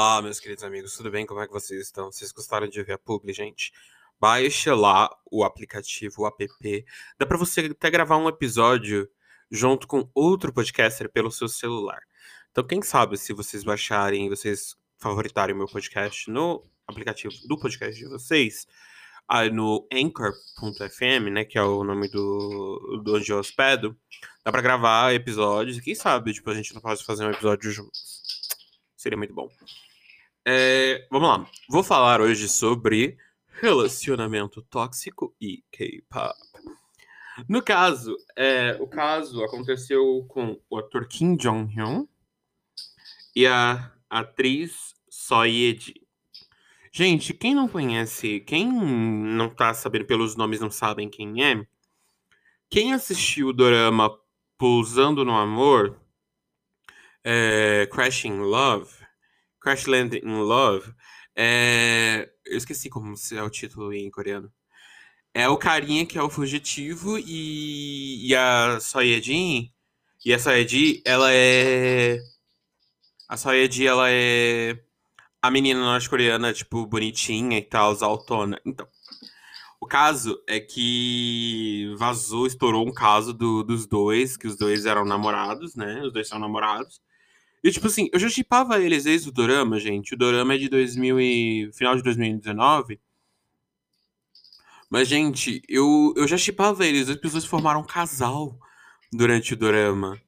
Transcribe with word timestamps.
Olá, 0.00 0.22
meus 0.22 0.38
queridos 0.38 0.62
amigos, 0.62 0.96
tudo 0.96 1.10
bem? 1.10 1.26
Como 1.26 1.40
é 1.40 1.46
que 1.48 1.52
vocês 1.52 1.82
estão? 1.82 2.12
Vocês 2.12 2.30
gostaram 2.30 2.68
de 2.68 2.80
ver 2.84 2.92
a 2.92 2.98
publi, 2.98 3.32
gente? 3.32 3.72
Baixe 4.20 4.70
lá 4.70 5.10
o 5.28 5.42
aplicativo, 5.42 6.22
o 6.22 6.26
app. 6.28 6.84
Dá 7.18 7.26
pra 7.26 7.36
você 7.36 7.62
até 7.62 7.90
gravar 7.90 8.16
um 8.16 8.28
episódio 8.28 9.10
junto 9.50 9.88
com 9.88 10.08
outro 10.14 10.52
podcaster 10.52 11.10
pelo 11.10 11.32
seu 11.32 11.48
celular. 11.48 12.00
Então, 12.52 12.64
quem 12.64 12.80
sabe 12.80 13.18
se 13.18 13.32
vocês 13.32 13.64
baixarem, 13.64 14.28
vocês 14.28 14.76
favoritarem 14.98 15.52
o 15.52 15.58
meu 15.58 15.66
podcast 15.66 16.30
no 16.30 16.64
aplicativo 16.86 17.34
do 17.48 17.58
podcast 17.58 17.98
de 17.98 18.08
vocês, 18.08 18.68
no 19.52 19.84
Anchor.fm, 19.92 21.28
né, 21.32 21.44
que 21.44 21.58
é 21.58 21.62
o 21.62 21.82
nome 21.82 22.08
do, 22.08 23.02
do 23.02 23.16
onde 23.16 23.32
eu 23.32 23.40
hospedo, 23.40 23.98
dá 24.44 24.52
pra 24.52 24.62
gravar 24.62 25.12
episódios. 25.12 25.80
Quem 25.80 25.96
sabe, 25.96 26.34
tipo, 26.34 26.48
a 26.50 26.54
gente 26.54 26.72
não 26.72 26.80
pode 26.80 27.04
fazer 27.04 27.26
um 27.26 27.32
episódio 27.32 27.72
juntos. 27.72 28.22
Seria 28.96 29.18
muito 29.18 29.34
bom. 29.34 29.48
É, 30.50 31.06
vamos 31.10 31.28
lá. 31.28 31.46
Vou 31.68 31.82
falar 31.82 32.22
hoje 32.22 32.48
sobre 32.48 33.18
relacionamento 33.60 34.62
tóxico 34.62 35.36
e 35.38 35.62
K-pop. 35.70 36.34
No 37.46 37.62
caso, 37.62 38.16
é, 38.34 38.74
o 38.80 38.86
caso 38.86 39.44
aconteceu 39.44 40.24
com 40.26 40.58
o 40.70 40.78
ator 40.78 41.06
Kim 41.06 41.36
Jong-hyun 41.36 42.08
e 43.36 43.46
a 43.46 43.92
atriz 44.08 44.94
Soyeji. 45.10 46.00
Gente, 46.90 47.34
quem 47.34 47.54
não 47.54 47.68
conhece, 47.68 48.40
quem 48.40 48.72
não 48.72 49.50
tá 49.50 49.74
sabendo 49.74 50.06
pelos 50.06 50.34
nomes 50.34 50.60
não 50.60 50.70
sabem 50.70 51.10
quem 51.10 51.44
é, 51.44 51.62
quem 52.70 52.94
assistiu 52.94 53.48
o 53.48 53.52
dorama 53.52 54.18
Pousando 54.56 55.26
no 55.26 55.36
Amor, 55.36 56.00
é, 57.22 57.86
Crashing 57.92 58.38
Love, 58.38 58.97
Crash 59.68 59.86
Land 59.86 60.16
in 60.24 60.32
Love, 60.32 60.94
é, 61.36 62.30
eu 62.46 62.56
esqueci 62.56 62.88
como 62.88 63.14
é 63.32 63.42
o 63.42 63.50
título 63.50 63.92
em 63.92 64.10
coreano. 64.10 64.50
É 65.34 65.46
o 65.46 65.58
carinha 65.58 66.06
que 66.06 66.16
é 66.16 66.22
o 66.22 66.30
fugitivo 66.30 67.18
e, 67.18 68.26
e 68.26 68.34
a 68.34 68.80
Soyejin, 68.80 69.70
e 70.24 70.32
a 70.32 70.38
Soyeji, 70.38 71.02
ela 71.04 71.30
é... 71.30 72.18
A 73.28 73.36
Soyeji, 73.36 73.86
ela 73.86 74.10
é 74.10 74.82
a 75.42 75.50
menina 75.50 75.80
norte-coreana, 75.80 76.54
tipo, 76.54 76.86
bonitinha 76.86 77.58
e 77.58 77.62
tal, 77.62 77.94
altona. 78.02 78.58
Então, 78.64 78.88
o 79.78 79.86
caso 79.86 80.42
é 80.48 80.58
que 80.58 81.94
vazou, 81.98 82.46
estourou 82.46 82.88
um 82.88 82.92
caso 82.92 83.34
do, 83.34 83.62
dos 83.62 83.86
dois, 83.86 84.34
que 84.34 84.46
os 84.46 84.56
dois 84.56 84.86
eram 84.86 85.04
namorados, 85.04 85.76
né? 85.76 86.00
Os 86.02 86.12
dois 86.12 86.26
são 86.26 86.38
namorados. 86.38 87.02
E, 87.68 87.70
tipo 87.70 87.86
assim, 87.86 88.08
eu 88.14 88.18
já 88.18 88.30
chipava 88.30 88.80
eles 88.80 89.04
desde 89.04 89.28
o 89.28 89.32
Dorama, 89.32 89.78
gente. 89.78 90.14
O 90.14 90.16
Dorama 90.16 90.54
é 90.54 90.58
de 90.58 90.70
2000 90.70 91.20
e... 91.20 91.70
final 91.74 91.94
de 91.94 92.02
2019. 92.02 92.98
Mas, 94.88 95.06
gente, 95.06 95.60
eu, 95.68 96.14
eu 96.16 96.26
já 96.26 96.38
chipava 96.38 96.86
eles. 96.86 97.10
As 97.10 97.16
pessoas 97.16 97.44
formaram 97.44 97.80
um 97.80 97.86
casal 97.86 98.58
durante 99.12 99.52
o 99.52 99.56
Dorama. 99.56 100.18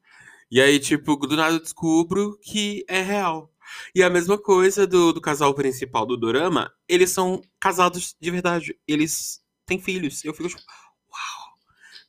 E 0.50 0.60
aí, 0.60 0.78
tipo, 0.78 1.16
do 1.16 1.34
nada 1.34 1.54
eu 1.54 1.60
descubro 1.62 2.38
que 2.42 2.84
é 2.86 3.00
real. 3.00 3.50
E 3.94 4.02
a 4.02 4.10
mesma 4.10 4.36
coisa 4.36 4.86
do, 4.86 5.10
do 5.10 5.20
casal 5.20 5.54
principal 5.54 6.04
do 6.04 6.18
Dorama. 6.18 6.70
Eles 6.86 7.08
são 7.08 7.40
casados 7.58 8.14
de 8.20 8.30
verdade. 8.30 8.78
Eles 8.86 9.42
têm 9.64 9.80
filhos. 9.80 10.22
Eu 10.26 10.34
fico 10.34 10.50
tipo, 10.50 10.60
uau, 11.10 11.58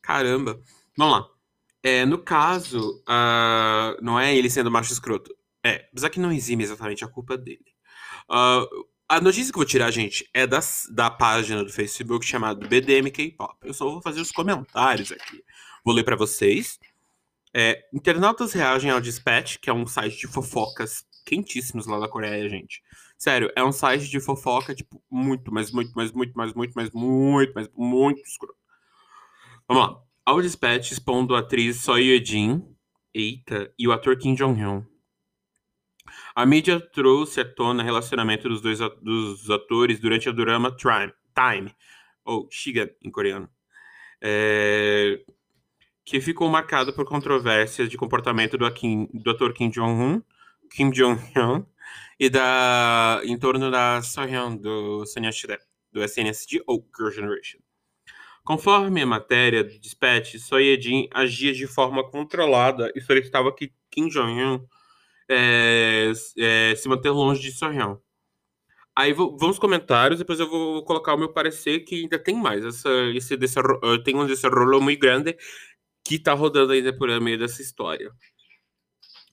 caramba. 0.02 0.62
Vamos 0.98 1.20
lá. 1.20 1.41
É, 1.84 2.06
no 2.06 2.20
caso, 2.20 3.02
uh, 3.08 3.98
não 4.02 4.20
é 4.20 4.36
ele 4.36 4.50
sendo 4.50 4.70
macho 4.70 4.94
escroto. 4.94 5.36
É, 5.64 5.88
apesar 5.92 6.10
que 6.10 6.20
não 6.20 6.32
exime 6.32 6.64
exatamente 6.64 7.04
a 7.04 7.08
culpa 7.08 7.38
dele. 7.38 7.66
Uh, 8.30 8.86
a 9.10 9.20
notícia 9.20 9.52
que 9.52 9.58
eu 9.58 9.62
vou 9.62 9.66
tirar, 9.66 9.92
gente, 9.92 10.30
é 10.34 10.48
da, 10.48 10.60
da 10.92 11.10
página 11.10 11.64
do 11.64 11.72
Facebook 11.72 12.26
chamada 12.26 12.66
BDM 12.68 13.12
K-Pop. 13.12 13.58
Eu 13.64 13.74
só 13.74 13.90
vou 13.90 14.02
fazer 14.02 14.22
os 14.22 14.32
comentários 14.32 15.12
aqui. 15.12 15.44
Vou 15.84 15.94
ler 15.94 16.04
para 16.04 16.16
vocês. 16.16 16.80
É, 17.54 17.84
internautas 17.94 18.54
reagem 18.54 18.90
ao 18.90 19.02
Dispatch, 19.02 19.58
que 19.58 19.70
é 19.70 19.74
um 19.74 19.86
site 19.86 20.18
de 20.18 20.28
fofocas 20.28 21.06
quentíssimos 21.26 21.86
lá 21.86 22.00
da 22.00 22.08
Coreia, 22.08 22.48
gente. 22.48 22.82
Sério, 23.18 23.52
é 23.56 23.64
um 23.64 23.72
site 23.72 24.10
de 24.10 24.20
fofoca, 24.20 24.74
tipo, 24.74 25.04
muito, 25.10 25.54
mas 25.54 25.72
muito, 25.72 25.92
mas 25.96 26.12
muito, 26.12 26.34
mas 26.36 26.54
muito, 26.54 26.74
mas 26.76 26.90
muito, 26.92 27.54
mas 27.54 27.70
muito 27.76 28.22
escroto. 28.22 28.58
Vamos 29.68 29.88
lá 29.88 30.11
ao 30.26 30.42
Dispatch 30.42 30.92
expondo 30.92 31.36
a 31.36 31.40
atriz 31.40 31.78
Soye 31.78 32.24
Jin, 32.24 32.64
eita, 33.14 33.74
e 33.78 33.88
o 33.88 33.92
ator 33.92 34.18
Kim 34.18 34.36
Jong-hyun. 34.36 34.84
A 36.36 36.46
mídia 36.46 36.80
trouxe 36.80 37.42
à 37.42 37.46
tona 37.46 37.84
o 37.84 37.86
relacionamento 37.86 38.48
dos 38.48 38.62
dois 38.62 38.80
dos 39.02 39.50
atores 39.50 40.00
durante 40.00 40.30
a 40.30 40.32
drama 40.32 40.76
Time, 40.76 41.74
ou 42.24 42.48
Shigan 42.52 42.90
em 43.04 43.10
coreano, 43.10 43.50
é, 44.22 45.24
que 46.06 46.20
ficou 46.20 46.50
marcado 46.50 46.94
por 46.94 47.06
controvérsias 47.06 47.90
de 47.90 47.98
comportamento 47.98 48.58
do, 48.58 48.72
Kim, 48.72 49.08
do 49.14 49.32
ator 49.32 49.54
Kim 49.54 49.70
Jong-un, 49.70 50.22
Kim 50.70 50.92
Jong-hyun, 50.92 51.66
e 52.20 52.30
da, 52.30 53.22
em 53.24 53.38
torno 53.38 53.72
da 53.72 54.02
Sohyun 54.02 54.56
do 54.56 55.06
Sonyashide, 55.06 55.58
do 55.92 56.08
SNSD 56.08 56.62
ou 56.68 56.88
Girl 56.96 57.10
Generation. 57.10 57.61
Conforme 58.44 59.02
a 59.02 59.06
matéria 59.06 59.64
do 59.64 59.80
dispatch, 59.80 60.38
Soyedin 60.38 61.08
agia 61.14 61.54
de 61.54 61.68
forma 61.68 62.04
controlada 62.10 62.92
e 62.96 63.02
solicitava 63.02 63.54
que 63.54 63.72
Kim 63.90 64.08
Jong-un 64.08 64.66
é, 65.30 66.12
é, 66.38 66.76
se 66.76 66.90
manter 66.90 67.12
longe 67.12 67.42
de 67.42 67.52
Sohyun. 67.52 67.98
Aí 68.96 69.14
vou, 69.14 69.38
vamos 69.38 69.58
comentários, 69.58 70.20
depois 70.20 70.40
eu 70.40 70.50
vou 70.50 70.84
colocar 70.84 71.14
o 71.14 71.18
meu 71.18 71.32
parecer 71.32 71.82
que 71.82 72.02
ainda 72.02 72.20
tem 72.20 72.36
mais. 72.36 72.66
Essa, 72.66 72.90
esse 73.16 73.38
desse, 73.38 73.56
tem 74.04 74.16
um 74.16 74.26
desenrolo 74.26 74.82
muito 74.82 75.00
grande 75.00 75.38
que 76.04 76.20
tá 76.20 76.34
rodando 76.34 76.74
ainda 76.74 76.92
por 76.96 77.10
meio 77.22 77.40
dessa 77.40 77.62
história. 77.62 78.12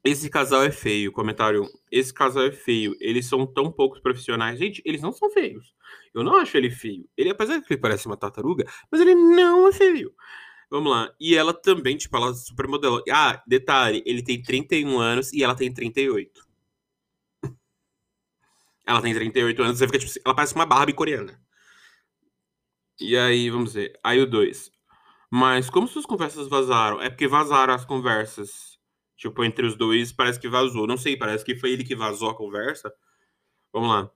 Esse 0.04 0.30
casal 0.30 0.62
é 0.62 0.70
feio. 0.70 1.12
Comentário 1.12 1.64
1. 1.64 1.68
Esse 1.90 2.14
casal 2.14 2.44
é 2.44 2.52
feio. 2.52 2.96
Eles 3.00 3.26
são 3.26 3.46
tão 3.46 3.70
poucos 3.70 4.00
profissionais. 4.00 4.58
Gente, 4.58 4.82
eles 4.84 5.02
não 5.02 5.12
são 5.12 5.30
feios. 5.30 5.74
Eu 6.14 6.22
não 6.22 6.36
acho 6.36 6.56
ele 6.56 6.70
feio. 6.70 7.08
Ele, 7.16 7.30
apesar 7.30 7.58
de 7.58 7.66
que 7.66 7.74
ele 7.74 7.80
parece 7.80 8.06
uma 8.06 8.16
tartaruga, 8.16 8.64
mas 8.90 9.00
ele 9.00 9.14
não 9.14 9.68
é 9.68 9.72
feio. 9.72 10.14
Vamos 10.70 10.92
lá. 10.92 11.12
E 11.18 11.34
ela 11.34 11.54
também, 11.54 11.96
tipo, 11.96 12.16
ela 12.16 12.30
é 12.30 12.34
super 12.34 12.68
modelo. 12.68 13.02
Ah, 13.10 13.42
detalhe, 13.46 14.02
ele 14.06 14.22
tem 14.22 14.42
31 14.42 14.98
anos 14.98 15.32
e 15.32 15.42
ela 15.42 15.54
tem 15.54 15.72
38. 15.72 16.46
ela 18.86 19.00
tem 19.02 19.14
38 19.14 19.62
anos, 19.62 19.78
você 19.78 19.86
fica 19.86 19.98
tipo, 19.98 20.12
ela 20.24 20.34
parece 20.34 20.54
uma 20.54 20.66
Barbie 20.66 20.92
coreana. 20.92 21.40
E 23.00 23.16
aí, 23.16 23.48
vamos 23.50 23.74
ver. 23.74 23.98
Aí 24.04 24.20
o 24.20 24.26
2. 24.26 24.70
Mas 25.30 25.70
como 25.70 25.86
suas 25.88 26.06
conversas 26.06 26.48
vazaram? 26.48 27.00
É 27.00 27.08
porque 27.08 27.28
vazaram 27.28 27.74
as 27.74 27.84
conversas 27.84 28.67
Tipo, 29.18 29.44
entre 29.44 29.66
os 29.66 29.76
dois, 29.76 30.12
parece 30.12 30.38
que 30.40 30.48
vazou. 30.48 30.86
Não 30.86 30.96
sei, 30.96 31.16
parece 31.16 31.44
que 31.44 31.56
foi 31.56 31.72
ele 31.72 31.84
que 31.84 31.96
vazou 31.96 32.30
a 32.30 32.36
conversa. 32.36 32.92
Vamos 33.72 33.90
lá. 33.90 34.10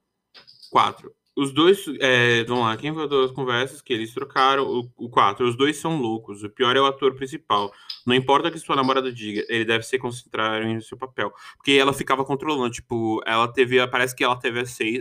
Quatro. 0.71 1.13
Os 1.37 1.53
dois. 1.53 1.85
É, 2.01 2.45
vamos 2.45 2.65
lá, 2.65 2.77
quem 2.77 2.93
vazou 2.93 3.25
as 3.25 3.33
conversas 3.33 3.83
que 3.83 3.93
eles 3.93 4.15
trocaram? 4.15 4.65
O, 4.65 4.91
o 4.97 5.11
quatro. 5.11 5.47
Os 5.47 5.57
dois 5.57 5.77
são 5.77 5.97
loucos. 6.01 6.45
O 6.45 6.51
pior 6.51 6.77
é 6.77 6.81
o 6.81 6.87
ator 6.87 7.17
principal. 7.17 7.73
Não 8.07 8.15
importa 8.15 8.49
o 8.49 8.53
que 8.53 8.59
sua 8.59 8.77
namorada 8.77 9.12
diga, 9.12 9.45
ele 9.49 9.65
deve 9.65 9.85
se 9.85 9.99
concentrar 9.99 10.62
em 10.62 10.81
seu 10.81 10.97
papel. 10.97 11.33
Porque 11.57 11.73
ela 11.73 11.93
ficava 11.93 12.25
controlando. 12.25 12.71
Tipo, 12.71 13.21
ela 13.27 13.49
teve. 13.49 13.85
Parece 13.89 14.15
que 14.15 14.23
ela 14.25 14.37
teve 14.37 14.61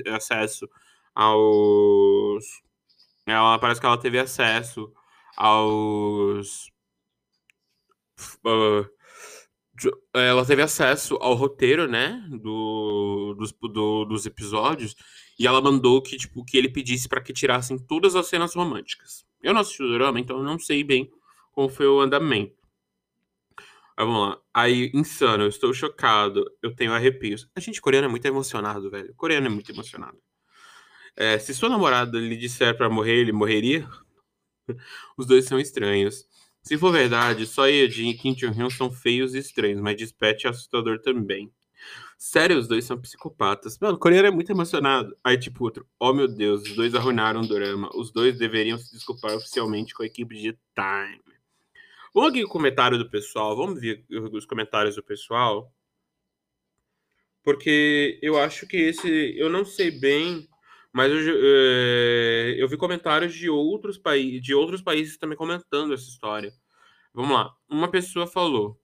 acesso 0.10 0.68
aos. 1.14 2.46
Ela 3.26 3.60
parece 3.60 3.80
que 3.80 3.86
ela 3.86 3.98
teve 3.98 4.20
acesso 4.20 4.92
aos. 5.38 6.72
Uh, 8.46 8.88
ela 10.14 10.46
teve 10.46 10.62
acesso 10.62 11.16
ao 11.16 11.34
roteiro, 11.34 11.88
né, 11.88 12.24
do, 12.30 13.36
dos, 13.38 13.52
do, 13.52 14.06
dos 14.06 14.26
episódios, 14.26 14.96
e 15.40 15.48
ela 15.48 15.62
mandou 15.62 16.02
que, 16.02 16.18
tipo, 16.18 16.44
que 16.44 16.58
ele 16.58 16.70
pedisse 16.70 17.08
para 17.08 17.22
que 17.22 17.34
tirassem 17.34 17.78
todas 17.78 18.16
as 18.16 18.28
cenas 18.28 18.54
românticas. 18.54 19.26
Eu 19.42 19.54
não 19.54 19.62
assisti 19.62 19.84
o 19.84 19.94
drama, 19.94 20.20
então 20.20 20.38
eu 20.38 20.44
não 20.44 20.60
sei 20.60 20.84
bem 20.84 21.10
como 21.52 21.70
foi 21.70 21.88
o 21.88 22.00
andamento. 22.00 22.56
Aí, 23.98 24.06
vamos 24.06 24.30
lá. 24.30 24.42
Aí, 24.54 24.92
insano, 24.94 25.44
eu 25.44 25.50
estou 25.50 25.74
chocado, 25.74 26.46
eu 26.62 26.76
tenho 26.76 26.94
arrepios. 26.94 27.50
A 27.56 27.60
gente 27.60 27.82
coreano 27.82 28.08
é 28.08 28.10
muito 28.10 28.26
emocionado, 28.26 28.90
velho. 28.90 29.14
Coreano 29.16 29.48
é 29.48 29.50
muito 29.50 29.72
emocionado. 29.72 30.18
É, 31.16 31.38
se 31.38 31.54
sua 31.54 31.70
namorada 31.70 32.18
lhe 32.18 32.38
disser 32.38 32.76
para 32.78 32.90
morrer, 32.90 33.20
ele 33.20 33.32
morreria? 33.32 33.88
Os 35.18 35.26
dois 35.26 35.46
são 35.46 35.60
estranhos. 35.60 36.26
Se 36.64 36.78
for 36.78 36.92
verdade, 36.92 37.46
só 37.46 37.66
Yejin 37.68 38.10
e 38.10 38.18
Kim 38.18 38.34
Jong-hyun 38.34 38.70
são 38.70 38.92
feios 38.92 39.34
e 39.34 39.40
estranhos, 39.40 39.82
mas 39.82 39.98
Dispatch 39.98 40.46
é 40.46 40.50
assustador 40.50 41.02
também. 41.02 41.52
Sério, 42.18 42.60
os 42.60 42.68
dois 42.68 42.86
são 42.86 43.02
psicopatas. 43.02 43.80
Mano, 43.80 43.96
o 43.96 44.00
coreano 44.00 44.28
é 44.28 44.32
muito 44.32 44.52
emocionado. 44.52 45.18
Aí, 45.24 45.40
tipo, 45.40 45.64
outro, 45.64 45.88
oh 46.00 46.14
meu 46.14 46.28
Deus, 46.28 46.62
os 46.62 46.76
dois 46.76 46.94
arruinaram 46.94 47.42
o 47.42 47.48
drama. 47.48 47.90
Os 47.96 48.12
dois 48.12 48.38
deveriam 48.38 48.78
se 48.78 48.94
desculpar 48.94 49.36
oficialmente 49.36 49.94
com 49.96 50.04
a 50.04 50.06
equipe 50.06 50.36
de 50.36 50.56
Time. 50.76 51.20
Vamos 52.14 52.30
aqui 52.30 52.44
o 52.44 52.48
comentário 52.48 53.00
do 53.00 53.10
pessoal. 53.10 53.56
Vamos 53.56 53.82
ver 53.82 54.06
os 54.10 54.46
comentários 54.46 54.96
do 54.96 55.04
pessoal. 55.04 55.74
Porque 57.44 58.20
eu 58.22 58.38
acho 58.38 58.68
que 58.68 58.78
esse. 58.78 59.36
Eu 59.36 59.50
não 59.50 59.66
sei 59.66 59.90
bem, 59.90 60.48
mas 60.94 61.12
eu, 61.12 61.36
é, 61.44 62.56
eu 62.58 62.68
vi 62.68 62.78
comentários 62.78 63.34
de 63.34 63.50
outros, 63.50 63.98
países, 63.98 64.42
de 64.42 64.54
outros 64.54 64.82
países 64.82 65.18
também 65.18 65.38
comentando 65.38 65.94
essa 65.94 66.10
história. 66.10 66.54
Vamos 67.14 67.32
lá. 67.34 67.54
Uma 67.70 67.90
pessoa 67.90 68.28
falou. 68.28 68.80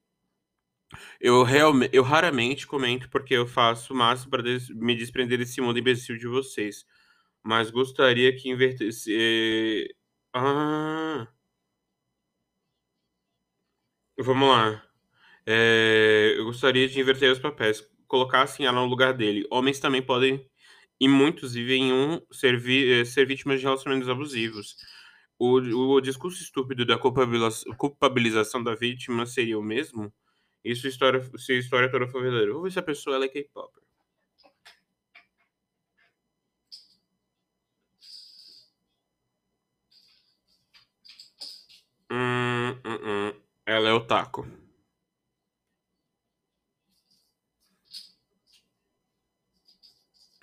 Eu, 1.20 1.44
realmente, 1.44 1.96
eu 1.96 2.04
raramente 2.04 2.66
comento 2.68 3.10
porque 3.10 3.34
eu 3.34 3.48
faço 3.48 3.94
o 3.94 3.98
máximo 3.98 4.32
para 4.32 4.44
des 4.44 4.70
me 4.70 4.96
desprender 4.96 5.38
desse 5.38 5.60
mundo 5.62 5.80
imbecil 5.80 6.18
de 6.18 6.28
vocês. 6.28 6.86
Mas 7.44 7.70
gostaria 7.72 8.36
que 8.36 8.50
invertesse. 8.50 9.12
Eh... 9.14 9.94
Ah. 10.34 11.28
Vamos 14.20 14.50
lá. 14.50 14.84
É, 15.46 16.36
eu 16.38 16.46
gostaria 16.46 16.88
de 16.88 17.00
inverter 17.00 17.32
os 17.32 17.40
papéis. 17.40 17.88
Colocassem 18.08 18.66
ela 18.66 18.82
no 18.82 18.88
lugar 18.88 19.14
dele. 19.14 19.48
Homens 19.52 19.80
também 19.80 20.02
podem, 20.02 20.46
e 21.00 21.08
muitos 21.08 21.54
vivem 21.54 21.94
um, 21.94 22.22
ser, 22.32 22.60
vi, 22.60 23.06
ser 23.06 23.26
vítimas 23.28 23.60
de 23.60 23.66
relacionamentos 23.66 24.10
abusivos. 24.10 24.76
O, 25.40 25.58
o 25.96 26.02
discurso 26.02 26.42
estúpido 26.42 26.86
da 26.86 26.98
culpabilização 26.98 28.64
da 28.64 28.76
vítima 28.76 29.26
seria 29.26 29.60
o 29.60 29.64
mesmo? 29.64 30.12
Isso 30.64 30.88
história, 30.88 31.22
se 31.38 31.54
a 31.54 31.56
história 31.60 31.92
toda 31.92 32.08
for 32.08 32.22
verdadeira. 32.22 32.54
Vou 32.54 32.64
ver 32.64 32.72
se 32.72 32.80
a 32.80 32.84
pessoa 32.84 33.16
ela 33.16 33.26
é 33.26 33.30
K-pop. 33.30 33.72
Hum, 42.10 42.72
hum, 42.86 43.00
hum. 43.04 43.34
Ela 43.66 43.90
é 43.90 43.94
o 43.94 44.06
taco. 44.06 44.46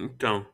Então. 0.05 0.47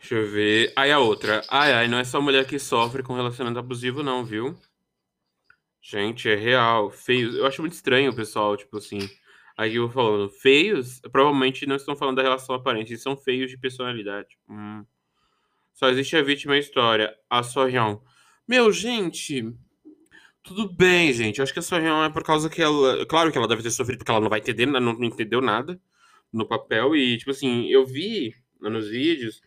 Deixa 0.00 0.14
eu 0.14 0.30
ver. 0.30 0.72
Aí 0.76 0.90
a 0.92 0.98
outra. 0.98 1.42
Ai, 1.50 1.72
ai, 1.72 1.88
não 1.88 1.98
é 1.98 2.04
só 2.04 2.20
mulher 2.20 2.46
que 2.46 2.58
sofre 2.58 3.02
com 3.02 3.14
relacionamento 3.14 3.58
abusivo, 3.58 4.02
não, 4.02 4.24
viu? 4.24 4.56
Gente, 5.80 6.28
é 6.28 6.34
real. 6.34 6.90
Feios. 6.90 7.34
Eu 7.36 7.46
acho 7.46 7.62
muito 7.62 7.74
estranho 7.74 8.10
o 8.10 8.16
pessoal, 8.16 8.56
tipo 8.56 8.76
assim. 8.78 8.98
Aí 9.56 9.76
eu 9.76 9.88
falando, 9.88 10.28
feios? 10.28 11.00
Provavelmente 11.12 11.66
não 11.66 11.76
estão 11.76 11.96
falando 11.96 12.16
da 12.16 12.22
relação 12.22 12.54
aparente, 12.54 12.92
eles 12.92 13.02
são 13.02 13.16
feios 13.16 13.50
de 13.50 13.56
personalidade. 13.56 14.36
Hum. 14.48 14.84
Só 15.72 15.88
existe 15.88 16.16
a 16.16 16.22
vítima 16.22 16.54
e 16.54 16.58
a 16.58 16.60
história. 16.60 17.16
A 17.30 17.42
Sorrião. 17.42 18.02
Meu, 18.46 18.70
gente. 18.72 19.52
Tudo 20.42 20.72
bem, 20.72 21.12
gente. 21.12 21.38
Eu 21.38 21.42
acho 21.42 21.52
que 21.52 21.58
a 21.58 21.62
Sorrião 21.62 22.04
é 22.04 22.10
por 22.10 22.22
causa 22.22 22.50
que 22.50 22.62
ela. 22.62 23.06
Claro 23.06 23.32
que 23.32 23.38
ela 23.38 23.48
deve 23.48 23.62
ter 23.62 23.70
sofrido 23.70 23.98
porque 23.98 24.10
ela 24.10 24.20
não 24.20 24.28
vai 24.28 24.40
entender, 24.40 24.66
não, 24.66 24.80
não 24.80 25.04
entendeu 25.04 25.40
nada 25.40 25.80
no 26.32 26.46
papel. 26.46 26.94
E, 26.96 27.18
tipo 27.18 27.30
assim, 27.30 27.66
eu 27.66 27.84
vi 27.84 28.34
nos 28.60 28.88
vídeos 28.88 29.40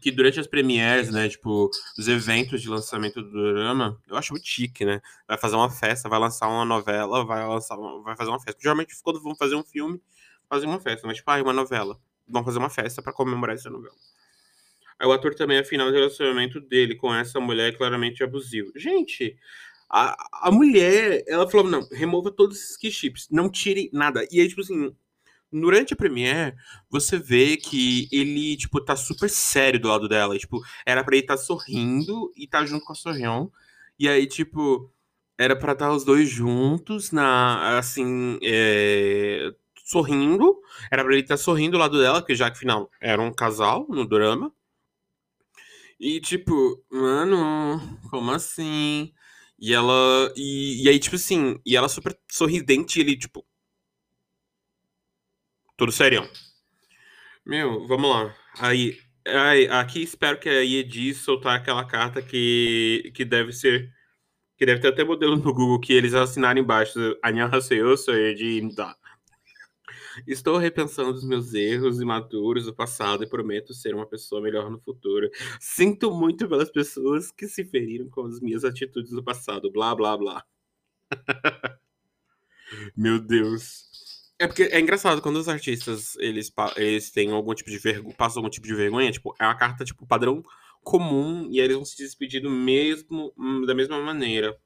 que 0.00 0.10
durante 0.10 0.38
as 0.38 0.46
premieres, 0.46 1.10
né, 1.10 1.28
tipo, 1.28 1.68
os 1.98 2.08
eventos 2.08 2.62
de 2.62 2.68
lançamento 2.68 3.20
do 3.20 3.30
drama, 3.30 4.00
eu 4.08 4.16
acho 4.16 4.32
muito 4.32 4.46
chique, 4.46 4.84
né? 4.84 5.00
Vai 5.26 5.36
fazer 5.36 5.56
uma 5.56 5.70
festa, 5.70 6.08
vai 6.08 6.18
lançar 6.20 6.48
uma 6.48 6.64
novela, 6.64 7.24
vai 7.24 7.46
lançar 7.46 7.76
uma, 7.76 8.02
vai 8.02 8.16
fazer 8.16 8.30
uma 8.30 8.40
festa. 8.40 8.60
Geralmente 8.62 8.94
quando 9.02 9.20
vão 9.20 9.34
fazer 9.34 9.56
um 9.56 9.64
filme, 9.64 10.00
fazem 10.48 10.68
uma 10.68 10.80
festa, 10.80 11.06
mas 11.06 11.16
tipo, 11.16 11.30
ah, 11.30 11.42
uma 11.42 11.52
novela. 11.52 11.98
Vão 12.28 12.44
fazer 12.44 12.58
uma 12.58 12.70
festa 12.70 13.02
para 13.02 13.12
comemorar 13.12 13.56
essa 13.56 13.68
novela. 13.68 13.94
Aí 14.98 15.06
o 15.06 15.12
ator 15.12 15.34
também, 15.34 15.58
afinal, 15.58 15.88
o 15.88 15.92
relacionamento 15.92 16.60
dele 16.60 16.94
com 16.94 17.12
essa 17.12 17.40
mulher 17.40 17.72
é 17.72 17.76
claramente 17.76 18.22
abusivo. 18.22 18.70
Gente, 18.76 19.36
a, 19.90 20.16
a 20.46 20.50
mulher, 20.50 21.24
ela 21.26 21.48
falou, 21.50 21.68
não, 21.68 21.86
remova 21.90 22.30
todos 22.30 22.56
esses 22.56 22.94
chips, 22.94 23.28
não 23.30 23.50
tire 23.50 23.90
nada. 23.92 24.26
E 24.30 24.40
aí, 24.40 24.48
tipo 24.48 24.60
assim, 24.60 24.94
durante 25.52 25.92
a 25.92 25.96
Premiere, 25.96 26.56
você 26.90 27.18
vê 27.18 27.56
que 27.56 28.08
ele, 28.10 28.56
tipo, 28.56 28.80
tá 28.80 28.96
super 28.96 29.28
sério 29.28 29.78
do 29.78 29.88
lado 29.88 30.08
dela. 30.08 30.38
Tipo, 30.38 30.60
era 30.86 31.04
pra 31.04 31.14
ele 31.14 31.24
estar 31.24 31.36
tá 31.36 31.42
sorrindo 31.42 32.32
e 32.36 32.46
tá 32.46 32.64
junto 32.64 32.84
com 32.84 32.92
a 32.92 32.96
Sorrião. 32.96 33.52
E 33.98 34.08
aí, 34.08 34.26
tipo, 34.26 34.90
era 35.38 35.56
pra 35.56 35.72
estar 35.72 35.88
tá 35.88 35.92
os 35.92 36.04
dois 36.04 36.28
juntos, 36.28 37.12
na, 37.12 37.78
assim, 37.78 38.38
é, 38.42 39.52
sorrindo. 39.84 40.60
Era 40.90 41.04
pra 41.04 41.12
ele 41.12 41.22
estar 41.22 41.36
tá 41.36 41.42
sorrindo 41.42 41.72
do 41.72 41.78
lado 41.78 42.00
dela, 42.00 42.20
porque 42.20 42.34
já 42.34 42.50
que, 42.50 42.56
afinal, 42.56 42.90
era 43.00 43.20
um 43.20 43.32
casal 43.32 43.86
no 43.88 44.06
drama. 44.06 44.52
E, 46.00 46.20
tipo, 46.20 46.82
mano, 46.90 47.80
como 48.10 48.32
assim? 48.32 49.12
E 49.58 49.72
ela. 49.72 50.32
E, 50.36 50.84
e 50.84 50.88
aí, 50.88 50.98
tipo 50.98 51.16
assim, 51.16 51.60
e 51.64 51.76
ela 51.76 51.88
super 51.88 52.18
sorridente, 52.28 52.98
e 52.98 53.02
ele, 53.02 53.16
tipo, 53.16 53.44
tudo 55.76 55.92
serião. 55.92 56.28
Meu, 57.44 57.86
vamos 57.86 58.10
lá. 58.10 58.34
Aí, 58.58 58.98
aí, 59.26 59.68
aqui 59.68 60.02
espero 60.02 60.38
que 60.38 60.48
a 60.48 60.62
IED 60.62 61.14
soltar 61.14 61.56
aquela 61.56 61.84
carta 61.84 62.22
que, 62.22 63.12
que 63.14 63.24
deve 63.24 63.52
ser. 63.52 63.92
Que 64.56 64.66
deve 64.66 64.80
ter 64.80 64.88
até 64.88 65.02
modelo 65.04 65.36
no 65.36 65.42
Google 65.42 65.80
que 65.80 65.92
eles 65.92 66.14
assinarem 66.14 66.62
embaixo. 66.62 66.98
Annyeonghaseyo, 67.24 67.96
sou 67.96 68.14
de 68.14 68.74
da. 68.74 68.96
Estou 70.26 70.58
repensando 70.58 71.12
os 71.12 71.24
meus 71.24 71.54
erros 71.54 72.00
imaturos 72.00 72.66
do 72.66 72.74
passado 72.74 73.24
e 73.24 73.28
prometo 73.28 73.72
ser 73.72 73.94
uma 73.94 74.06
pessoa 74.06 74.40
melhor 74.40 74.70
no 74.70 74.78
futuro. 74.78 75.30
Sinto 75.58 76.10
muito 76.12 76.48
pelas 76.48 76.70
pessoas 76.70 77.30
que 77.30 77.48
se 77.48 77.64
feriram 77.64 78.08
com 78.10 78.26
as 78.26 78.40
minhas 78.40 78.64
atitudes 78.64 79.10
do 79.10 79.24
passado. 79.24 79.70
Blá, 79.70 79.94
blá, 79.94 80.16
blá. 80.16 80.44
Meu 82.96 83.18
Deus. 83.18 83.91
É 84.42 84.46
porque 84.48 84.64
é 84.64 84.80
engraçado 84.80 85.22
quando 85.22 85.36
os 85.36 85.48
artistas 85.48 86.16
eles, 86.16 86.52
eles 86.74 87.12
têm 87.12 87.30
algum 87.30 87.54
tipo 87.54 87.70
de 87.70 87.78
vergonha, 87.78 88.12
passam 88.16 88.40
algum 88.40 88.50
tipo 88.50 88.66
de 88.66 88.74
vergonha, 88.74 89.12
tipo, 89.12 89.32
é 89.38 89.44
uma 89.44 89.54
carta 89.54 89.84
tipo 89.84 90.04
padrão 90.04 90.42
comum 90.82 91.48
e 91.48 91.60
eles 91.60 91.76
vão 91.76 91.84
se 91.84 91.96
despedir 91.96 92.42
do 92.42 92.50
mesmo 92.50 93.32
hum, 93.38 93.64
da 93.64 93.72
mesma 93.72 94.00
maneira. 94.00 94.58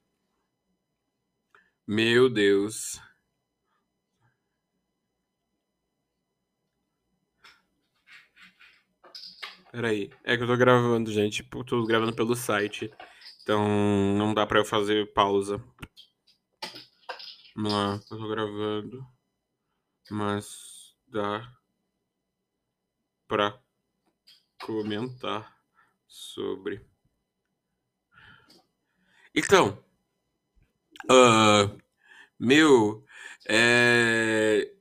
Meu 1.86 2.30
Deus. 2.30 2.98
Peraí, 9.70 10.10
é 10.24 10.38
que 10.38 10.42
eu 10.42 10.46
tô 10.46 10.56
gravando, 10.56 11.12
gente. 11.12 11.42
Tipo, 11.42 11.62
tô 11.64 11.84
gravando 11.84 12.14
pelo 12.14 12.34
site. 12.34 12.90
Então 13.42 13.68
não 14.16 14.32
dá 14.32 14.46
pra 14.46 14.60
eu 14.60 14.64
fazer 14.64 15.12
pausa. 15.12 15.62
Vamos 17.54 17.72
lá, 17.72 18.00
eu 18.10 18.18
tô 18.18 18.28
gravando 18.28 19.15
mas 20.10 20.96
dá 21.08 21.52
para 23.28 23.60
comentar 24.62 25.56
sobre. 26.06 26.80
Então, 29.34 29.84
uh, 31.10 31.78
meu, 32.38 33.04
é... 33.48 34.72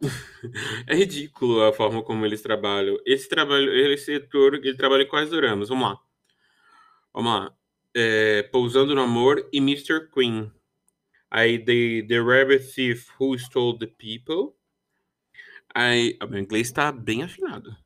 é 0.86 0.94
ridículo 0.94 1.62
a 1.62 1.72
forma 1.72 2.02
como 2.02 2.26
eles 2.26 2.42
trabalham. 2.42 2.98
Esse 3.06 3.28
trabalho, 3.28 3.72
esse 3.92 4.06
setor, 4.06 4.54
ele 4.54 4.76
trabalha 4.76 5.02
em 5.02 5.08
quais 5.08 5.30
dramas? 5.30 5.68
Vamos 5.68 5.88
lá. 5.88 5.98
Vamos 7.14 7.32
lá. 7.32 7.56
É, 7.94 8.42
Pousando 8.44 8.94
no 8.94 9.02
Amor 9.02 9.48
e 9.52 9.58
Mr. 9.58 10.08
Queen. 10.12 10.52
Aí, 11.30 11.58
The, 11.58 12.06
the 12.06 12.20
Rabbit 12.20 12.72
Thief 12.74 13.08
Who 13.18 13.38
Stole 13.38 13.78
the 13.78 13.86
People. 13.86 14.54
Aí, 15.74 16.18
o 16.22 16.26
meu 16.26 16.40
inglês 16.40 16.68
está 16.68 16.92
bem 16.92 17.22
afinado. 17.22 17.76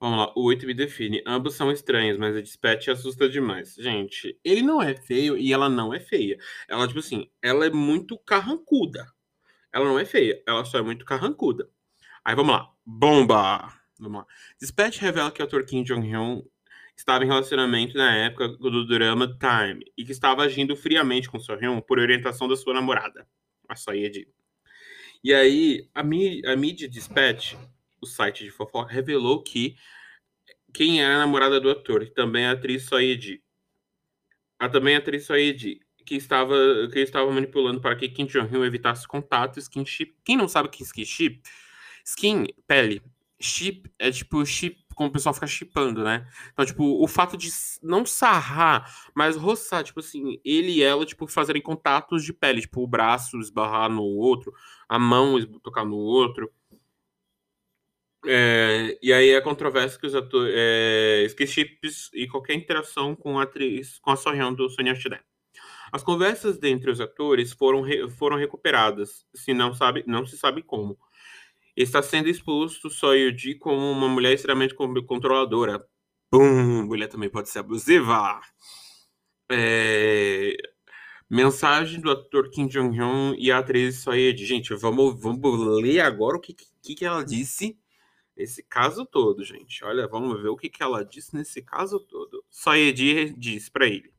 Vamos 0.00 0.18
lá, 0.18 0.32
o 0.36 0.44
8 0.44 0.66
me 0.66 0.74
define. 0.74 1.22
Ambos 1.26 1.54
são 1.54 1.72
estranhos, 1.72 2.18
mas 2.18 2.36
a 2.36 2.40
Dispatch 2.40 2.88
assusta 2.88 3.28
demais. 3.28 3.74
Gente, 3.74 4.38
ele 4.44 4.62
não 4.62 4.82
é 4.82 4.94
feio 4.94 5.36
e 5.36 5.52
ela 5.52 5.68
não 5.68 5.94
é 5.94 6.00
feia. 6.00 6.36
Ela, 6.68 6.86
tipo 6.86 7.00
assim, 7.00 7.30
ela 7.40 7.66
é 7.66 7.70
muito 7.70 8.18
carrancuda. 8.18 9.06
Ela 9.72 9.86
não 9.86 9.98
é 9.98 10.04
feia, 10.04 10.42
ela 10.46 10.64
só 10.64 10.78
é 10.78 10.82
muito 10.82 11.04
carrancuda. 11.04 11.68
Aí 12.24 12.34
vamos 12.34 12.52
lá. 12.52 12.70
Bomba! 12.84 13.72
Vamos 13.98 14.18
lá. 14.20 14.26
Dispatch 14.60 14.98
revela 14.98 15.30
que 15.30 15.40
o 15.40 15.44
ator 15.44 15.64
Kim 15.64 15.82
Jong-hyun 15.82 16.42
estava 16.96 17.24
em 17.24 17.26
relacionamento 17.26 17.96
na 17.96 18.14
época 18.14 18.48
do 18.48 18.86
drama 18.86 19.26
Time 19.38 19.84
e 19.96 20.04
que 20.04 20.12
estava 20.12 20.42
agindo 20.42 20.76
friamente 20.76 21.28
com 21.28 21.38
Hyun 21.38 21.80
por 21.80 21.98
orientação 21.98 22.46
da 22.46 22.56
sua 22.56 22.74
namorada, 22.74 23.26
a 23.68 23.74
Soyeji. 23.74 24.28
E 25.24 25.32
aí, 25.32 25.88
a, 25.94 26.00
a 26.02 26.56
Media 26.56 26.86
Dispatch, 26.86 27.54
o 27.98 28.06
site 28.06 28.44
de 28.44 28.50
fofoca, 28.50 28.92
revelou 28.92 29.42
que 29.42 29.74
quem 30.70 31.02
era 31.02 31.14
a 31.14 31.18
namorada 31.20 31.58
do 31.58 31.70
ator, 31.70 32.04
que 32.04 32.10
também 32.10 32.44
é 32.44 32.48
a 32.48 32.52
atriz 32.52 32.82
Soyeji. 32.82 33.42
A 34.58 34.68
também 34.68 34.94
a 34.94 34.98
atriz 34.98 35.24
Soyeji, 35.24 35.80
que 36.04 36.16
estava, 36.16 36.54
que 36.92 36.98
estava 36.98 37.32
manipulando 37.32 37.80
para 37.80 37.96
que 37.96 38.06
Kim 38.06 38.26
Jong-un 38.26 38.66
evitasse 38.66 39.08
contato, 39.08 39.58
skinship. 39.58 40.14
Quem 40.22 40.36
não 40.36 40.46
sabe 40.46 40.68
o 40.68 40.70
que 40.70 40.82
é 40.82 40.86
skinship? 40.86 41.40
Skin, 42.04 42.46
pele. 42.66 43.00
Chip 43.40 43.90
é 43.98 44.10
tipo 44.10 44.44
chip 44.44 44.83
como 44.94 45.08
o 45.08 45.12
pessoal 45.12 45.34
fica 45.34 45.46
chipando, 45.46 46.04
né? 46.04 46.26
Então, 46.52 46.64
tipo, 46.64 47.02
o 47.02 47.06
fato 47.08 47.36
de 47.36 47.48
não 47.82 48.06
sarrar, 48.06 48.90
mas 49.14 49.36
roçar, 49.36 49.84
tipo 49.84 50.00
assim, 50.00 50.40
ele 50.44 50.72
e 50.72 50.82
ela, 50.82 51.04
tipo, 51.06 51.26
fazerem 51.26 51.62
contatos 51.62 52.24
de 52.24 52.32
pele, 52.32 52.60
tipo, 52.60 52.82
o 52.82 52.86
braço 52.86 53.38
esbarrar 53.38 53.90
no 53.90 54.02
outro, 54.02 54.54
a 54.88 54.98
mão 54.98 55.36
tocar 55.62 55.84
no 55.84 55.96
outro. 55.96 56.52
É, 58.26 58.98
e 59.02 59.12
aí 59.12 59.34
a 59.36 59.42
controvérsia 59.42 59.98
que 59.98 60.06
os 60.06 60.14
atores. 60.14 60.54
É, 60.56 61.26
chips 61.46 62.10
e 62.14 62.26
qualquer 62.26 62.54
interação 62.54 63.14
com 63.14 63.38
a 63.38 63.42
atriz, 63.42 63.98
com 63.98 64.10
a 64.10 64.16
sorrião 64.16 64.54
do 64.54 64.68
Sonia 64.70 64.94
Chidem. 64.94 65.20
As 65.92 66.02
conversas 66.02 66.58
dentre 66.58 66.90
os 66.90 67.00
atores 67.00 67.52
foram, 67.52 67.80
re, 67.80 68.08
foram 68.10 68.36
recuperadas, 68.36 69.24
se 69.32 69.54
não, 69.54 69.72
sabe, 69.72 70.02
não 70.06 70.26
se 70.26 70.36
sabe 70.36 70.62
como. 70.62 70.98
Está 71.76 72.02
sendo 72.02 72.28
exposto 72.28 72.88
Soyuji 72.88 73.56
como 73.56 73.90
uma 73.90 74.08
mulher 74.08 74.32
extremamente 74.32 74.74
controladora. 74.74 75.84
Pum! 76.30 76.84
Mulher 76.84 77.08
também 77.08 77.28
pode 77.28 77.48
ser 77.48 77.60
abusiva. 77.60 78.40
É... 79.50 80.56
Mensagem 81.28 82.00
do 82.00 82.10
ator 82.10 82.50
Kim 82.50 82.68
Jong-un 82.68 83.34
e 83.36 83.50
a 83.50 83.58
atriz 83.58 84.02
Soyuji. 84.02 84.44
Gente, 84.44 84.74
vamos, 84.74 85.20
vamos 85.20 85.82
ler 85.82 86.00
agora 86.00 86.36
o 86.36 86.40
que, 86.40 86.54
que, 86.54 86.94
que 86.94 87.04
ela 87.04 87.24
disse 87.24 87.76
nesse 88.36 88.62
caso 88.62 89.04
todo, 89.06 89.44
gente. 89.44 89.84
Olha, 89.84 90.06
vamos 90.06 90.40
ver 90.40 90.48
o 90.48 90.56
que, 90.56 90.68
que 90.68 90.82
ela 90.82 91.04
disse 91.04 91.34
nesse 91.34 91.60
caso 91.62 91.98
todo. 91.98 92.44
Soyuji 92.50 93.34
diz 93.36 93.68
para 93.68 93.86
ele. 93.86 94.12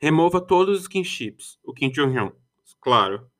Remova 0.00 0.40
todos 0.40 0.80
os 0.80 0.88
kinships. 0.88 1.58
O 1.62 1.72
Kim 1.72 1.90
Jong-un. 1.90 2.32
Claro. 2.80 3.30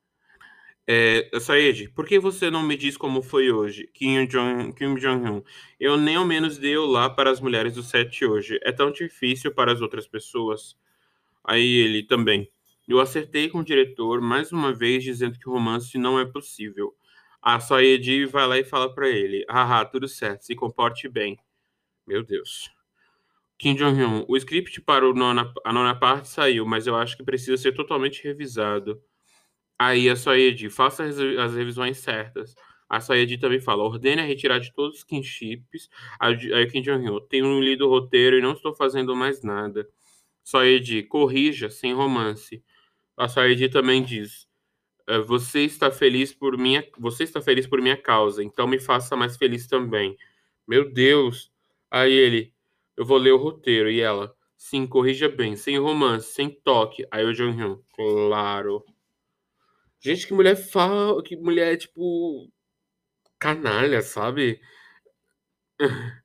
É, 0.85 1.29
Saed, 1.39 1.89
por 1.91 2.05
que 2.05 2.19
você 2.19 2.51
não 2.51 2.61
me 2.61 2.75
diz 2.75 2.97
como 2.97 3.21
foi 3.21 3.51
hoje? 3.51 3.87
Kim 3.93 4.25
Jong-un. 4.25 4.73
Jong 4.97 5.43
eu 5.79 5.95
nem 5.95 6.17
ao 6.17 6.25
menos 6.25 6.57
dei 6.57 6.77
lá 6.77 7.09
para 7.09 7.29
as 7.29 7.39
mulheres 7.39 7.75
do 7.75 7.83
set 7.83 8.25
hoje. 8.25 8.59
É 8.63 8.71
tão 8.71 8.91
difícil 8.91 9.53
para 9.53 9.71
as 9.71 9.81
outras 9.81 10.07
pessoas. 10.07 10.77
Aí 11.43 11.65
ele 11.65 12.03
também. 12.03 12.49
Eu 12.87 12.99
acertei 12.99 13.49
com 13.49 13.59
o 13.59 13.63
diretor 13.63 14.19
mais 14.21 14.51
uma 14.51 14.73
vez 14.73 15.03
dizendo 15.03 15.39
que 15.39 15.47
o 15.47 15.53
romance 15.53 15.97
não 15.97 16.19
é 16.19 16.25
possível. 16.25 16.93
A 17.41 17.59
Saed 17.59 18.25
vai 18.25 18.47
lá 18.47 18.59
e 18.59 18.65
fala 18.65 18.93
para 18.93 19.07
ele: 19.09 19.45
Haha, 19.49 19.85
tudo 19.85 20.07
certo, 20.07 20.43
se 20.45 20.55
comporte 20.55 21.07
bem. 21.07 21.37
Meu 22.05 22.23
Deus. 22.23 22.69
Kim 23.57 23.75
Jong-un, 23.75 24.25
o 24.27 24.35
script 24.35 24.81
para 24.81 25.07
o 25.09 25.13
nona, 25.13 25.53
a 25.63 25.71
nona 25.71 25.95
parte 25.95 26.27
saiu, 26.27 26.65
mas 26.65 26.87
eu 26.87 26.95
acho 26.95 27.15
que 27.15 27.23
precisa 27.23 27.55
ser 27.55 27.73
totalmente 27.73 28.23
revisado. 28.23 29.01
Aí 29.77 30.09
a 30.09 30.15
Soedi, 30.15 30.69
faça 30.69 31.03
as, 31.03 31.17
as 31.19 31.55
revisões 31.55 31.97
certas. 31.97 32.55
A 32.89 33.01
Soedi 33.01 33.37
também 33.37 33.59
fala, 33.59 33.83
ordene 33.83 34.21
a 34.21 34.25
retirar 34.25 34.59
de 34.59 34.73
todos 34.73 34.99
os 34.99 35.03
kinships. 35.03 35.89
Aí 36.19 36.67
Kim 36.67 36.81
Jong-un, 36.81 37.19
tenho 37.27 37.59
lido 37.59 37.87
o 37.87 37.89
roteiro 37.89 38.37
e 38.37 38.41
não 38.41 38.53
estou 38.53 38.73
fazendo 38.75 39.15
mais 39.15 39.41
nada. 39.41 39.87
Soedi, 40.43 41.03
corrija, 41.03 41.69
sem 41.69 41.93
romance. 41.93 42.63
A 43.17 43.27
Soedi 43.27 43.69
também 43.69 44.03
diz, 44.03 44.47
é, 45.07 45.19
você 45.19 45.61
está 45.61 45.91
feliz 45.91 46.33
por 46.33 46.57
minha, 46.57 46.85
você 46.97 47.23
está 47.23 47.41
feliz 47.41 47.67
por 47.67 47.81
minha 47.81 47.97
causa, 47.97 48.43
então 48.43 48.67
me 48.67 48.79
faça 48.79 49.15
mais 49.15 49.37
feliz 49.37 49.67
também. 49.67 50.17
Meu 50.67 50.91
Deus. 50.91 51.51
Aí 51.91 52.11
ele, 52.11 52.53
eu 52.97 53.05
vou 53.05 53.17
ler 53.17 53.31
o 53.31 53.37
roteiro 53.37 53.89
e 53.89 54.01
ela, 54.01 54.35
sim, 54.57 54.87
corrija 54.87 55.29
bem, 55.29 55.55
sem 55.55 55.77
romance, 55.77 56.33
sem 56.33 56.49
toque. 56.49 57.05
Aí 57.11 57.25
o 57.25 57.33
Jong-un, 57.33 57.79
claro. 57.95 58.83
Gente, 60.03 60.27
que 60.27 60.33
mulher 60.33 60.57
fala, 60.57 61.23
que 61.23 61.37
mulher, 61.37 61.77
tipo, 61.77 62.51
canalha, 63.39 64.01
sabe? 64.01 64.59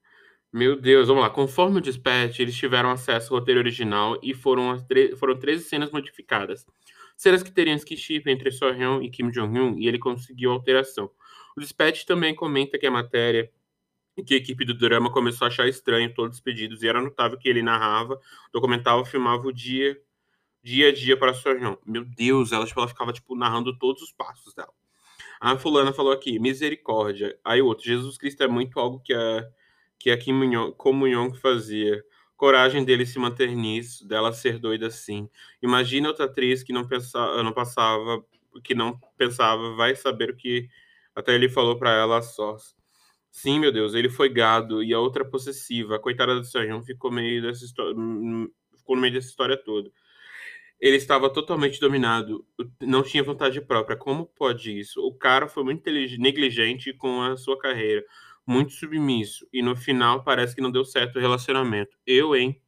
Meu 0.53 0.81
Deus, 0.81 1.07
vamos 1.09 1.23
lá. 1.23 1.31
Conforme 1.31 1.79
o 1.79 1.81
dispatch, 1.81 2.41
eles 2.41 2.57
tiveram 2.57 2.91
acesso 2.91 3.33
ao 3.33 3.39
roteiro 3.39 3.61
original 3.61 4.19
e 4.21 4.35
foram, 4.35 4.77
foram 5.17 5.39
13 5.39 5.65
cenas 5.65 5.93
modificadas. 5.93 6.67
Cenas 7.17 7.43
que 7.43 7.53
teriam 7.53 7.77
skip 7.77 8.29
entre 8.29 8.51
Sohyun 8.51 9.01
e 9.03 9.11
Kim 9.11 9.31
Jong-un, 9.31 9.79
e 9.79 9.87
ele 9.87 9.99
conseguiu 9.99 10.51
alteração. 10.51 11.11
O 11.57 11.61
dispatch 11.61 12.05
também 12.05 12.35
comenta 12.35 12.79
que 12.79 12.87
a 12.87 12.91
matéria 12.91 13.49
que 14.27 14.35
a 14.35 14.37
equipe 14.39 14.65
do 14.65 14.75
drama 14.75 15.13
começou 15.13 15.45
a 15.45 15.49
achar 15.49 15.69
estranho 15.69 16.13
todos 16.13 16.39
os 16.39 16.43
pedidos, 16.43 16.83
e 16.83 16.89
era 16.89 17.01
notável 17.01 17.39
que 17.39 17.49
ele 17.49 17.63
narrava, 17.63 18.21
documentava, 18.53 19.05
filmava 19.05 19.47
o 19.47 19.53
dia 19.53 19.97
dia 20.63 20.89
a 20.89 20.93
dia 20.93 21.17
para 21.17 21.35
sua 21.35 21.53
reunião. 21.53 21.79
Meu 21.87 22.05
Deus, 22.05 22.53
ela, 22.53 22.67
tipo, 22.67 22.81
ela 22.81 22.89
ficava, 22.89 23.13
tipo, 23.13 23.37
narrando 23.37 23.77
todos 23.79 24.03
os 24.03 24.13
passos 24.13 24.55
dela. 24.55 24.73
A 25.41 25.57
fulana 25.57 25.93
falou 25.93 26.13
aqui, 26.13 26.39
misericórdia. 26.39 27.39
Aí 27.45 27.63
o 27.63 27.67
outro, 27.67 27.85
Jesus 27.85 28.19
Cristo 28.19 28.43
é 28.43 28.49
muito 28.49 28.79
algo 28.81 29.01
que 29.01 29.15
a, 29.15 29.49
que 29.99 30.11
a 30.11 30.23
comunhão, 30.23 30.73
comunhão 30.73 31.33
fazia. 31.35 32.05
Coragem 32.37 32.85
dele 32.85 33.07
se 33.07 33.19
manter 33.19 33.55
nisso, 33.55 34.07
dela 34.07 34.33
ser 34.33 34.59
doida 34.59 34.89
assim. 34.89 35.29
Imagina 35.63 36.09
outra 36.09 36.27
atriz 36.27 36.63
que 36.63 36.73
não, 36.73 36.87
pensava, 36.87 37.43
não 37.43 37.53
passava, 37.53 38.25
que 38.63 38.75
não 38.75 38.99
pensava, 39.17 39.75
vai 39.75 39.95
saber 39.97 40.31
o 40.31 40.37
que 40.37 40.69
até 41.15 41.35
ele 41.35 41.49
falou 41.49 41.77
para 41.79 41.93
ela 41.93 42.23
sós. 42.23 42.77
Sim, 43.31 43.61
meu 43.61 43.73
Deus, 43.73 43.95
ele 43.95 44.09
foi 44.09 44.29
gado 44.29 44.83
e 44.83 44.93
a 44.95 44.99
outra 45.01 45.25
possessiva. 45.25 45.97
A 45.97 45.99
coitada 45.99 46.35
do 46.35 46.45
Sejão 46.45 46.83
ficou 46.83 47.11
meio 47.11 47.43
dessa 47.43 47.65
história, 47.65 47.95
ficou 48.77 48.97
no 48.97 49.03
meio 49.03 49.15
dessa 49.15 49.29
história 49.29 49.57
toda. 49.57 49.91
Ele 50.81 50.97
estava 50.97 51.29
totalmente 51.29 51.81
dominado, 51.81 52.47
não 52.81 53.03
tinha 53.03 53.23
vontade 53.23 53.61
própria. 53.61 53.97
Como 53.97 54.27
pode 54.27 54.79
isso? 54.79 55.01
O 55.05 55.13
cara 55.13 55.49
foi 55.49 55.65
muito 55.65 55.85
negligente 55.91 56.93
com 56.93 57.21
a 57.21 57.37
sua 57.37 57.59
carreira, 57.59 58.05
muito 58.47 58.73
submisso, 58.73 59.47
e 59.53 59.61
no 59.61 59.75
final 59.75 60.23
parece 60.23 60.55
que 60.55 60.61
não 60.61 60.71
deu 60.71 60.85
certo 60.85 61.17
o 61.17 61.21
relacionamento. 61.21 61.97
Eu, 62.07 62.37
hein? 62.37 62.61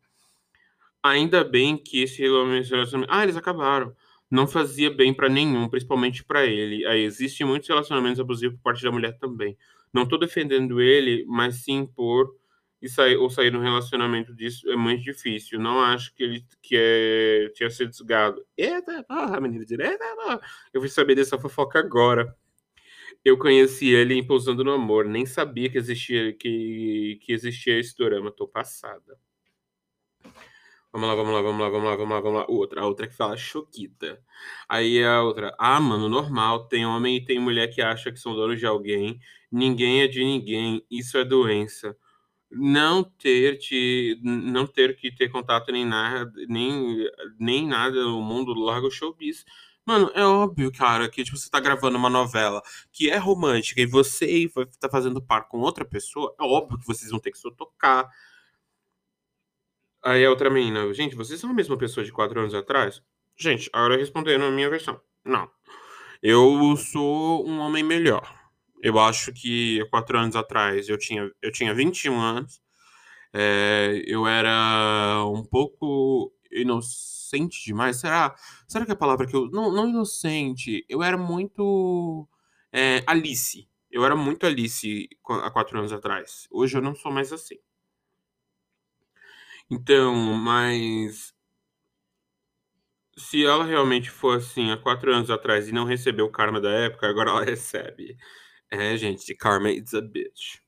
Ainda 1.02 1.43
bem 1.45 1.76
que 1.76 2.02
esse 2.02 2.21
relacionamento. 2.21 3.12
Ah, 3.12 3.23
eles 3.23 3.37
acabaram. 3.37 3.95
Não 4.31 4.47
fazia 4.47 4.90
bem 4.90 5.12
para 5.14 5.29
nenhum, 5.29 5.69
principalmente 5.69 6.23
para 6.23 6.45
ele. 6.47 6.85
Aí 6.87 7.02
existem 7.02 7.47
muitos 7.47 7.69
relacionamentos 7.69 8.21
abusivos 8.21 8.57
por 8.59 8.64
parte 8.64 8.83
da 8.83 8.93
mulher 8.93 9.19
também. 9.19 9.57
Não 9.93 10.02
estou 10.05 10.19
defendendo 10.19 10.81
ele, 10.81 11.25
mas 11.26 11.64
sim 11.64 11.87
por 11.87 12.37
e 12.83 12.89
sair, 12.89 13.17
ou 13.17 13.29
sair 13.29 13.51
no 13.51 13.61
relacionamento 13.61 14.35
disso 14.35 14.71
é 14.71 14.77
muito 14.77 15.03
difícil. 15.03 15.61
Não 15.61 15.81
acho 15.81 16.15
que 16.15 16.23
ele 16.23 16.47
que 16.63 16.77
é, 16.77 17.51
tinha 17.55 17.69
sido 17.71 17.91
desgado. 17.91 18.45
Eita, 18.57 19.03
porra, 19.05 19.41
menina 19.41 19.65
direita. 19.65 20.05
Eu 20.73 20.81
fui 20.81 20.89
saber 20.89 21.15
dessa 21.15 21.39
fofoca 21.39 21.79
agora. 21.79 22.35
Eu 23.23 23.37
conheci 23.37 23.89
ele 23.91 24.15
em 24.15 24.27
Pousando 24.27 24.65
no 24.65 24.73
Amor, 24.73 25.05
nem 25.05 25.27
sabia 25.27 25.69
que 25.69 25.77
existia 25.77 26.33
que, 26.33 27.19
que 27.23 27.33
existia 27.33 27.79
esse 27.79 27.95
drama. 27.95 28.33
Tô 28.33 28.49
passada. 28.49 29.19
Vamos 30.93 31.07
lá, 31.09 31.15
vamos 31.15 31.33
lá, 31.33 31.43
vamos 31.43 31.61
lá, 31.61 31.69
vamos 31.69 31.89
lá, 31.89 31.97
vamos 31.97 32.15
lá, 32.15 32.21
vamos 32.21 32.39
lá. 32.41 32.47
Outra, 32.49 32.81
a 32.81 32.87
outra 32.87 33.07
que 33.07 33.15
fala 33.15 33.37
choquita. 33.37 34.21
Aí 34.69 35.05
a 35.05 35.23
outra, 35.23 35.55
ah, 35.59 35.79
mano, 35.81 36.09
normal. 36.09 36.67
Tem 36.67 36.87
homem 36.87 37.17
e 37.19 37.25
tem 37.25 37.39
mulher 37.39 37.69
que 37.69 37.83
acha 37.83 38.11
que 38.11 38.19
são 38.19 38.35
donos 38.35 38.59
de 38.59 38.67
alguém. 38.67 39.21
Ninguém 39.53 40.03
é 40.03 40.09
de 40.09 40.25
ninguém. 40.25 40.85
Isso 40.91 41.19
é 41.19 41.25
doença 41.25 41.95
não 42.50 43.04
ter 43.04 43.59
te, 43.59 44.19
não 44.23 44.66
ter 44.66 44.97
que 44.97 45.14
ter 45.14 45.28
contato 45.28 45.71
nem 45.71 45.85
nada, 45.85 46.33
nem, 46.49 47.09
nem 47.38 47.66
nada 47.66 48.02
no 48.02 48.21
mundo 48.21 48.54
do 48.54 48.61
Largo 48.61 48.90
Showbiz. 48.90 49.45
Mano, 49.87 50.11
é 50.14 50.25
óbvio, 50.25 50.71
cara, 50.73 51.09
que 51.09 51.25
tipo, 51.25 51.37
você 51.37 51.49
tá 51.50 51.59
gravando 51.61 51.97
uma 51.97 52.11
novela 52.11 52.62
que 52.92 53.11
é 53.11 53.16
romântica 53.16 53.80
e 53.80 53.87
você 53.87 54.49
tá 54.78 54.88
fazendo 54.88 55.23
par 55.23 55.49
com 55.49 55.59
outra 55.61 55.85
pessoa, 55.85 56.35
é 56.38 56.45
óbvio 56.45 56.78
que 56.78 56.87
vocês 56.87 57.11
vão 57.11 57.21
ter 57.21 57.30
que 57.30 57.38
se 57.38 57.50
tocar. 57.57 58.09
Aí 60.02 60.25
a 60.25 60.30
outra 60.30 60.50
menina, 60.50 60.92
gente, 60.95 61.14
vocês 61.14 61.40
são 61.40 61.50
a 61.50 61.54
mesma 61.54 61.76
pessoa 61.76 62.04
de 62.04 62.12
quatro 62.12 62.40
anos 62.40 62.54
atrás? 62.54 63.02
Gente, 63.37 63.71
agora 63.73 63.97
respondendo 63.97 64.45
a 64.45 64.50
minha 64.50 64.69
versão. 64.71 65.00
Não. 65.25 65.50
Eu 66.23 66.76
sou 66.76 67.47
um 67.49 67.59
homem 67.61 67.83
melhor. 67.83 68.40
Eu 68.83 68.99
acho 68.99 69.33
que 69.33 69.81
há 69.83 69.89
quatro 69.91 70.19
anos 70.19 70.37
atrás 70.37 70.89
eu 70.89 70.99
tinha, 70.99 71.31
eu 71.43 71.53
tinha 71.53 71.75
21 71.75 72.21
anos. 72.21 72.61
É, 73.33 74.03
eu 74.07 74.27
era 74.27 75.25
um 75.27 75.45
pouco 75.45 76.33
inocente 76.53 77.65
demais. 77.65 77.99
Será, 77.99 78.35
será 78.69 78.85
que 78.85 78.91
é 78.93 78.95
a 78.95 78.97
palavra 78.97 79.27
que 79.27 79.37
eu. 79.37 79.49
Não, 79.51 79.73
não 79.73 79.89
inocente. 79.89 80.85
Eu 80.89 81.03
era 81.03 81.17
muito. 81.19 82.29
É, 82.73 83.03
Alice. 83.07 83.69
Eu 83.91 84.05
era 84.05 84.17
muito 84.17 84.47
Alice 84.47 85.09
há 85.45 85.51
quatro 85.51 85.79
anos 85.79 85.93
atrás. 85.93 86.47
Hoje 86.51 86.77
eu 86.79 86.83
não 86.83 86.95
sou 86.95 87.13
mais 87.13 87.33
assim. 87.33 87.57
Então, 89.71 90.15
mas. 90.35 91.35
Se 93.17 93.45
ela 93.45 93.65
realmente 93.65 94.11
for 94.11 94.39
assim 94.39 94.71
há 94.71 94.77
quatro 94.77 95.13
anos 95.13 95.31
atrás 95.31 95.69
e 95.69 95.73
não 95.73 95.85
recebeu 95.85 96.27
o 96.27 96.31
karma 96.31 96.61
da 96.61 96.71
época, 96.71 97.09
agora 97.09 97.31
ela 97.31 97.45
recebe. 97.45 98.17
É, 98.71 98.97
gente, 98.97 99.35
Karma 99.35 99.71
is 99.71 99.95
a 99.95 100.00
bitch. 100.00 100.61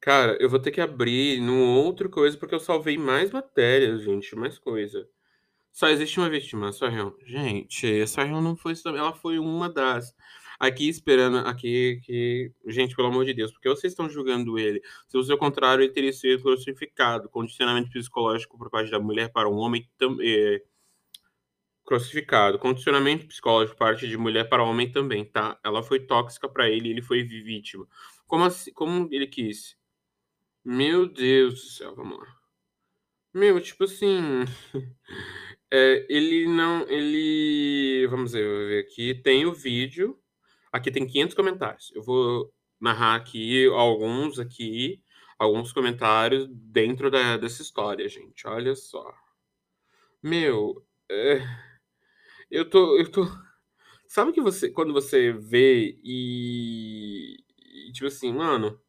Cara, 0.00 0.36
eu 0.40 0.50
vou 0.50 0.58
ter 0.60 0.70
que 0.70 0.80
abrir 0.80 1.40
num 1.40 1.76
outro 1.76 2.10
coisa 2.10 2.36
porque 2.36 2.54
eu 2.54 2.60
salvei 2.60 2.98
mais 2.98 3.30
matérias, 3.30 4.02
gente, 4.02 4.36
mais 4.36 4.58
coisa. 4.58 5.08
Só 5.72 5.88
existe 5.88 6.18
uma 6.20 6.30
vítima, 6.30 6.72
só 6.72 6.88
Gente, 7.26 7.86
essa 8.00 8.22
real 8.24 8.42
não 8.42 8.56
foi 8.56 8.74
ela 8.86 9.14
foi 9.14 9.38
uma 9.38 9.68
das. 9.68 10.14
aqui 10.60 10.88
esperando, 10.88 11.38
aqui, 11.48 12.00
que 12.04 12.52
gente, 12.66 12.94
pelo 12.96 13.08
amor 13.08 13.24
de 13.24 13.34
Deus, 13.34 13.52
porque 13.52 13.68
vocês 13.68 13.92
estão 13.92 14.08
julgando 14.08 14.58
ele? 14.58 14.80
Se 15.08 15.18
fosse 15.18 15.32
o 15.32 15.38
contrário, 15.38 15.82
ele 15.84 15.92
teria 15.92 16.12
sido 16.12 16.42
crucificado. 16.42 17.28
Condicionamento 17.28 17.90
psicológico 17.90 18.58
por 18.58 18.70
parte 18.70 18.90
da 18.90 19.00
mulher 19.00 19.32
para 19.32 19.48
um 19.48 19.56
homem 19.56 19.88
também. 19.98 20.60
Crucificado. 21.84 22.58
Condicionamento 22.58 23.26
psicológico 23.26 23.78
parte 23.78 24.08
de 24.08 24.16
mulher 24.16 24.48
para 24.48 24.62
homem 24.64 24.90
também, 24.90 25.24
tá? 25.24 25.58
Ela 25.64 25.82
foi 25.82 26.00
tóxica 26.00 26.48
para 26.48 26.68
ele 26.68 26.90
ele 26.90 27.02
foi 27.02 27.22
vítima. 27.24 27.86
Como 28.26 28.44
assim? 28.44 28.72
Como 28.72 29.08
ele 29.12 29.26
quis? 29.26 29.76
Meu 30.64 31.06
Deus 31.06 31.54
do 31.54 31.68
céu, 31.68 31.94
vamos 31.94 32.18
lá. 32.18 32.26
Meu, 33.34 33.60
tipo 33.60 33.84
assim. 33.84 34.44
É, 35.72 36.06
ele 36.08 36.46
não. 36.46 36.88
Ele. 36.88 38.06
Vamos 38.08 38.32
ver, 38.32 38.46
vou 38.46 38.68
ver 38.68 38.84
aqui. 38.84 39.12
Tem 39.12 39.44
o 39.44 39.52
vídeo. 39.52 40.16
Aqui 40.72 40.88
tem 40.90 41.04
500 41.04 41.34
comentários. 41.34 41.92
Eu 41.94 42.02
vou 42.02 42.54
narrar 42.80 43.16
aqui 43.16 43.66
alguns 43.66 44.38
aqui. 44.38 45.02
Alguns 45.36 45.72
comentários 45.72 46.46
dentro 46.48 47.10
da, 47.10 47.36
dessa 47.36 47.60
história, 47.62 48.08
gente. 48.08 48.46
Olha 48.46 48.76
só. 48.76 49.12
Meu. 50.22 50.86
É, 51.10 51.40
eu 52.50 52.68
tô. 52.68 52.96
Eu 52.98 53.10
tô. 53.10 53.26
Sabe 54.08 54.32
que 54.32 54.40
você. 54.40 54.70
Quando 54.70 54.92
você 54.92 55.32
vê 55.32 55.98
e. 56.04 57.36
e 57.88 57.92
tipo 57.92 58.06
assim, 58.06 58.32
mano 58.32 58.80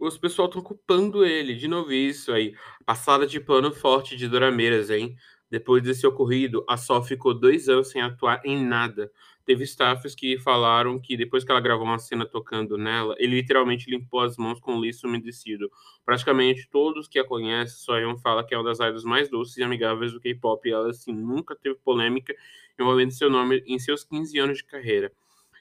os 0.00 0.16
pessoal 0.16 0.48
estão 0.48 0.62
culpando 0.62 1.24
ele. 1.24 1.54
De 1.54 1.68
novo 1.68 1.92
isso 1.92 2.32
aí. 2.32 2.54
Passada 2.86 3.26
de 3.26 3.38
pano 3.38 3.70
forte 3.70 4.16
de 4.16 4.26
Dorameiras, 4.26 4.88
hein? 4.90 5.14
Depois 5.50 5.82
desse 5.82 6.06
ocorrido, 6.06 6.64
a 6.68 6.76
Sol 6.76 7.02
ficou 7.02 7.34
dois 7.38 7.68
anos 7.68 7.90
sem 7.90 8.00
atuar 8.00 8.40
em 8.44 8.64
nada. 8.64 9.10
Teve 9.50 9.64
staffs 9.64 10.14
que 10.14 10.38
falaram 10.38 10.96
que 10.96 11.16
depois 11.16 11.42
que 11.42 11.50
ela 11.50 11.60
gravou 11.60 11.84
uma 11.84 11.98
cena 11.98 12.24
tocando 12.24 12.78
nela, 12.78 13.16
ele 13.18 13.34
literalmente 13.34 13.90
limpou 13.90 14.20
as 14.20 14.36
mãos 14.36 14.60
com 14.60 14.78
lenço 14.78 15.08
umedecido. 15.08 15.68
Praticamente 16.04 16.68
todos 16.70 17.08
que 17.08 17.18
a 17.18 17.24
conhecem 17.24 17.76
só 17.76 17.98
iam 17.98 18.16
falar 18.16 18.44
que 18.44 18.54
é 18.54 18.56
uma 18.56 18.62
das 18.62 18.78
idols 18.78 19.02
mais 19.02 19.28
doces 19.28 19.56
e 19.56 19.64
amigáveis 19.64 20.12
do 20.12 20.20
K-pop 20.20 20.68
e 20.68 20.70
ela 20.70 20.90
assim 20.90 21.12
nunca 21.12 21.56
teve 21.56 21.74
polêmica 21.84 22.32
envolvendo 22.78 23.10
seu 23.10 23.28
nome 23.28 23.60
em 23.66 23.76
seus 23.80 24.04
15 24.04 24.38
anos 24.38 24.58
de 24.58 24.64
carreira. 24.66 25.10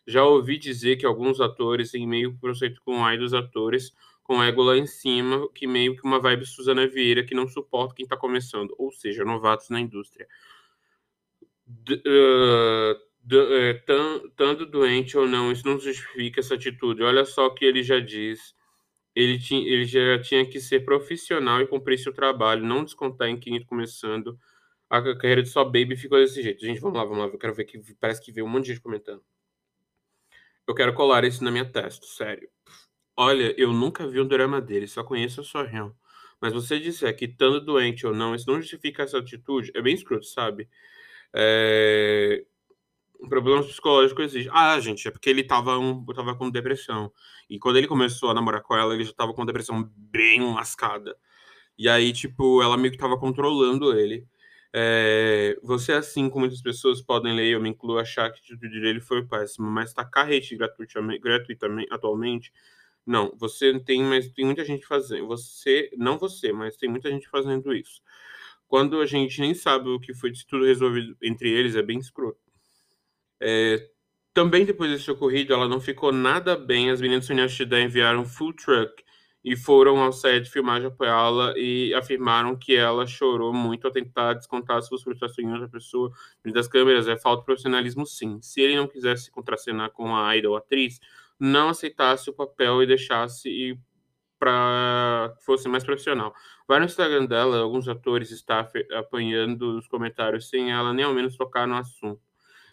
Já 0.05 0.23
ouvi 0.23 0.59
dizer 0.59 0.97
que 0.97 1.05
alguns 1.07 1.41
atores, 1.41 1.95
em 1.95 2.05
meio 2.05 2.37
processo 2.37 2.79
com 2.85 3.11
idols 3.11 3.33
atores, 3.33 3.91
com 4.21 4.43
ego 4.43 4.61
lá 4.61 4.77
em 4.77 4.85
cima, 4.85 5.49
que 5.51 5.65
meio 5.65 5.95
que 5.95 6.05
uma 6.05 6.19
vibe 6.19 6.45
Suzana 6.45 6.87
Vieira, 6.87 7.25
que 7.25 7.33
não 7.33 7.47
suporta 7.47 7.95
quem 7.95 8.05
tá 8.05 8.15
começando, 8.15 8.75
ou 8.77 8.91
seja, 8.91 9.25
novatos 9.25 9.67
na 9.71 9.79
indústria. 9.79 10.27
D 11.65 11.95
uh, 11.95 13.08
uh, 13.37 14.29
tanto 14.35 14.65
doente 14.65 15.17
ou 15.17 15.27
não, 15.27 15.51
isso 15.51 15.67
não 15.67 15.79
justifica 15.79 16.39
essa 16.39 16.55
atitude. 16.55 17.03
Olha 17.03 17.25
só 17.25 17.47
o 17.47 17.53
que 17.53 17.65
ele 17.65 17.83
já 17.83 17.99
diz. 17.99 18.55
Ele, 19.15 19.39
tinha, 19.39 19.67
ele 19.67 19.85
já 19.85 20.21
tinha 20.21 20.45
que 20.45 20.59
ser 20.59 20.85
profissional 20.85 21.61
e 21.61 21.67
cumprir 21.67 21.97
seu 21.97 22.13
trabalho, 22.13 22.65
não 22.65 22.83
descontar 22.83 23.27
em 23.27 23.39
quem 23.39 23.57
está 23.57 23.67
começando. 23.67 24.39
A 24.89 25.01
carreira 25.15 25.43
de 25.43 25.49
só 25.49 25.63
baby 25.63 25.95
ficou 25.95 26.17
desse 26.17 26.41
jeito. 26.41 26.65
Gente, 26.65 26.79
vamos 26.79 26.97
lá, 26.97 27.03
vamos 27.03 27.19
lá. 27.19 27.25
Eu 27.25 27.37
quero 27.37 27.53
ver 27.53 27.65
que 27.65 27.79
parece 27.99 28.21
que 28.23 28.31
veio 28.31 28.45
um 28.45 28.49
monte 28.49 28.65
de 28.65 28.73
gente 28.73 28.81
comentando. 28.81 29.23
Eu 30.67 30.75
quero 30.75 30.93
colar 30.93 31.23
isso 31.23 31.43
na 31.43 31.51
minha 31.51 31.65
testa, 31.65 32.05
sério. 32.05 32.49
Olha, 33.17 33.53
eu 33.57 33.73
nunca 33.73 34.07
vi 34.07 34.21
um 34.21 34.27
drama 34.27 34.61
dele, 34.61 34.87
só 34.87 35.03
conheço 35.03 35.41
a 35.41 35.43
Sorrel. 35.43 35.95
Mas 36.39 36.53
você 36.53 36.79
disser 36.79 37.15
que 37.17 37.25
estando 37.25 37.59
doente 37.59 38.07
ou 38.07 38.13
não, 38.13 38.33
isso 38.33 38.49
não 38.49 38.61
justifica 38.61 39.03
essa 39.03 39.17
atitude, 39.17 39.71
é 39.75 39.81
bem 39.81 39.93
escroto, 39.93 40.25
sabe? 40.25 40.69
É... 41.33 42.45
Problemas 43.27 43.67
psicológicos 43.67 44.25
existem. 44.25 44.51
Ah, 44.55 44.79
gente, 44.79 45.07
é 45.07 45.11
porque 45.11 45.29
ele 45.29 45.43
tava, 45.43 45.77
um, 45.77 46.05
tava 46.05 46.35
com 46.35 46.49
depressão. 46.49 47.11
E 47.49 47.59
quando 47.59 47.77
ele 47.77 47.87
começou 47.87 48.29
a 48.29 48.33
namorar 48.33 48.61
com 48.61 48.75
ela, 48.75 48.93
ele 48.93 49.03
já 49.03 49.13
tava 49.13 49.33
com 49.33 49.45
depressão 49.45 49.89
bem 49.95 50.41
lascada. 50.53 51.15
E 51.77 51.89
aí, 51.89 52.13
tipo, 52.13 52.61
ela 52.63 52.77
meio 52.77 52.91
que 52.91 52.97
tava 52.99 53.17
controlando 53.19 53.97
ele. 53.97 54.25
É, 54.73 55.57
você, 55.63 55.93
assim 55.93 56.29
como 56.29 56.41
muitas 56.41 56.61
pessoas 56.61 57.01
podem 57.01 57.35
ler, 57.35 57.49
eu 57.49 57.61
me 57.61 57.69
incluo, 57.69 57.97
achar 57.97 58.31
que 58.31 58.39
a 58.39 58.41
atitude 58.41 58.81
dele 58.81 59.01
foi 59.01 59.25
péssima, 59.25 59.69
mas 59.69 59.93
tacar 59.93 60.27
hate 60.31 60.55
gratuitamente, 60.55 61.19
gratuitamente 61.19 61.87
atualmente 61.91 62.51
não, 63.09 63.33
você 63.37 63.79
tem, 63.79 64.03
mas 64.03 64.29
tem 64.29 64.45
muita 64.45 64.63
gente 64.63 64.85
fazendo. 64.85 65.27
Você, 65.27 65.89
não 65.97 66.17
você, 66.19 66.53
mas 66.53 66.77
tem 66.77 66.87
muita 66.87 67.09
gente 67.09 67.27
fazendo 67.27 67.73
isso. 67.73 68.01
Quando 68.67 69.01
a 69.01 69.05
gente 69.07 69.41
nem 69.41 69.55
sabe 69.55 69.89
o 69.89 69.99
que 69.99 70.13
foi 70.13 70.31
de 70.31 70.45
tudo 70.45 70.65
resolvido 70.65 71.17
entre 71.21 71.49
eles, 71.49 71.75
é 71.75 71.81
bem 71.81 71.97
escroto. 71.99 72.39
É, 73.41 73.89
também 74.33 74.65
depois 74.65 74.91
desse 74.91 75.09
ocorrido, 75.09 75.53
ela 75.53 75.67
não 75.67 75.81
ficou 75.81 76.11
nada 76.11 76.55
bem. 76.55 76.89
As 76.89 77.01
meninas 77.01 77.27
da 77.67 77.81
enviaram 77.81 78.25
full 78.25 78.53
truck 78.53 79.03
e 79.43 79.55
foram 79.55 80.01
ao 80.01 80.11
set 80.11 80.43
de 80.43 80.51
filmagem 80.51 80.87
apoiá-la 80.87 81.53
e 81.57 81.93
afirmaram 81.93 82.55
que 82.55 82.75
ela 82.75 83.05
chorou 83.07 83.53
muito 83.53 83.85
ao 83.87 83.91
tentar 83.91 84.33
descontar 84.33 84.81
suas 84.81 85.01
frustrações 85.01 85.47
em 85.47 85.51
outra 85.51 85.69
pessoa. 85.69 86.11
Das 86.45 86.67
câmeras 86.67 87.07
é 87.07 87.17
falta 87.17 87.41
de 87.41 87.45
profissionalismo, 87.45 88.05
sim. 88.05 88.39
Se 88.41 88.61
ele 88.61 88.75
não 88.75 88.87
quisesse 88.87 89.31
contracenar 89.31 89.91
com 89.91 90.15
a 90.15 90.35
idol 90.35 90.57
atriz, 90.57 90.99
não 91.39 91.69
aceitasse 91.69 92.29
o 92.29 92.33
papel 92.33 92.83
e 92.83 92.87
deixasse 92.87 93.79
para 94.37 95.35
fosse 95.41 95.67
mais 95.67 95.83
profissional. 95.83 96.33
Vai 96.67 96.79
no 96.79 96.85
Instagram 96.85 97.25
dela, 97.25 97.59
alguns 97.59 97.87
atores 97.87 98.31
staff 98.31 98.71
apanhando 98.93 99.77
os 99.77 99.87
comentários 99.87 100.49
sem 100.49 100.71
ela 100.71 100.93
nem 100.93 101.05
ao 101.05 101.13
menos 101.13 101.35
tocar 101.35 101.67
no 101.67 101.75
assunto. 101.75 102.28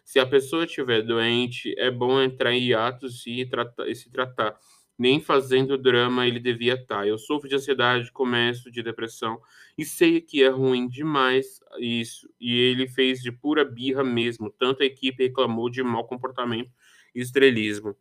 Se 0.07 0.21
a 0.21 0.25
pessoa 0.25 0.65
estiver 0.65 1.03
doente, 1.03 1.75
é 1.77 1.91
bom 1.91 2.23
entrar 2.23 2.53
em 2.53 2.63
hiatos 2.63 3.27
e, 3.27 3.45
tratar, 3.45 3.89
e 3.89 3.95
se 3.95 4.09
tratar. 4.09 4.57
Nem 4.97 5.21
fazendo 5.21 5.77
drama 5.77 6.29
ele 6.29 6.39
devia 6.39 6.75
estar. 6.75 6.99
Tá. 6.99 7.07
Eu 7.07 7.19
sofro 7.19 7.49
de 7.49 7.57
ansiedade, 7.57 8.13
começo 8.13 8.71
de 8.71 8.85
depressão 8.85 9.43
e 9.77 9.85
sei 9.85 10.21
que 10.21 10.45
é 10.45 10.49
ruim 10.49 10.89
demais 10.89 11.59
isso. 11.81 12.33
E 12.41 12.57
ele 12.57 12.87
fez 12.87 13.21
de 13.21 13.33
pura 13.33 13.65
birra 13.65 14.05
mesmo. 14.05 14.49
Tanto 14.49 14.85
a 14.85 14.87
equipe 14.87 15.25
reclamou 15.25 15.69
de 15.69 15.83
mau 15.83 16.07
comportamento 16.07 16.71
e 17.13 17.21
estrelismo. 17.21 17.97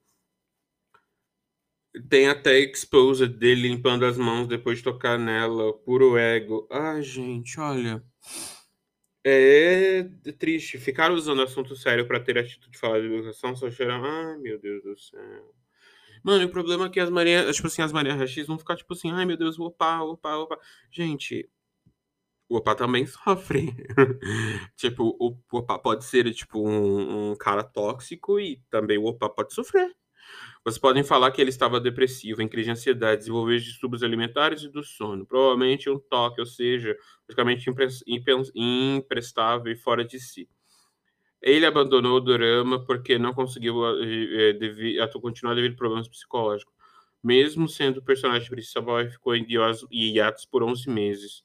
Tem 2.07 2.27
até 2.27 2.59
exposed 2.59 3.33
dele 3.33 3.67
limpando 3.67 4.05
as 4.05 4.15
mãos 4.15 4.47
depois 4.47 4.77
de 4.77 4.83
tocar 4.83 5.17
nela, 5.17 5.73
puro 5.73 6.19
ego. 6.19 6.67
Ai, 6.71 7.01
gente, 7.01 7.59
olha. 7.59 8.03
É 9.27 10.03
triste. 10.37 10.77
Ficar 10.77 11.11
usando 11.11 11.41
assunto 11.41 11.75
sério 11.75 12.07
para 12.07 12.19
ter 12.19 12.37
atitude 12.37 12.69
de 12.71 12.77
falar 12.77 12.99
de 13.01 13.07
educação 13.07 13.55
só 13.55 13.71
cheiram. 13.71 14.05
Ai, 14.05 14.37
meu 14.37 14.59
Deus 14.59 14.83
do 14.83 14.95
céu. 14.95 15.51
Mano, 16.23 16.45
o 16.45 16.49
problema 16.49 16.85
é 16.85 16.89
que 16.89 16.99
as 16.99 17.09
Maria, 17.09 17.51
tipo 17.51 17.67
assim, 17.67 17.81
as 17.81 17.91
Maria 17.91 18.13
Rachis 18.13 18.45
vão 18.45 18.57
ficar 18.57 18.75
tipo 18.75 18.93
assim, 18.93 19.11
ai 19.11 19.25
meu 19.25 19.37
Deus, 19.37 19.59
opa, 19.59 20.01
opa, 20.01 20.37
opa. 20.37 20.59
Gente, 20.91 21.49
o 22.47 22.57
opa 22.57 22.75
também 22.75 23.05
sofre. 23.07 23.73
tipo, 24.75 25.15
o 25.19 25.37
opa 25.51 25.79
pode 25.79 26.05
ser 26.05 26.31
tipo 26.33 26.59
um, 26.67 27.31
um 27.31 27.35
cara 27.35 27.63
tóxico 27.63 28.39
e 28.39 28.61
também 28.69 28.97
o 28.97 29.05
opa 29.05 29.29
pode 29.29 29.53
sofrer. 29.53 29.91
Vocês 30.65 30.79
podem 30.79 31.03
falar 31.03 31.29
que 31.29 31.39
ele 31.39 31.51
estava 31.51 31.79
depressivo, 31.79 32.41
em 32.41 32.47
crise 32.47 32.65
de 32.65 32.71
ansiedade, 32.71 33.19
desenvolver 33.19 33.59
distúrbios 33.59 34.01
alimentares 34.01 34.63
e 34.63 34.67
do 34.67 34.83
sono, 34.83 35.23
provavelmente 35.23 35.87
um 35.91 35.99
toque, 35.99 36.41
ou 36.41 36.47
seja, 36.47 36.97
praticamente 37.27 37.69
imprestável 38.55 39.71
e 39.71 39.75
fora 39.75 40.03
de 40.03 40.19
si. 40.19 40.49
Ele 41.39 41.67
abandonou 41.67 42.17
o 42.17 42.19
drama 42.19 42.83
porque 42.83 43.19
não 43.19 43.31
conseguiu 43.31 43.85
é, 44.01 44.53
devido, 44.53 45.21
continuar 45.21 45.53
devido 45.53 45.73
a 45.73 45.77
problemas 45.77 46.07
psicológicos. 46.07 46.73
Mesmo 47.23 47.69
sendo 47.69 47.97
o 47.97 48.03
personagem 48.03 48.49
principal, 48.49 49.07
ficou 49.07 49.35
em 49.35 49.45
hiatos 49.91 50.45
por 50.45 50.63
11 50.63 50.89
meses 50.89 51.43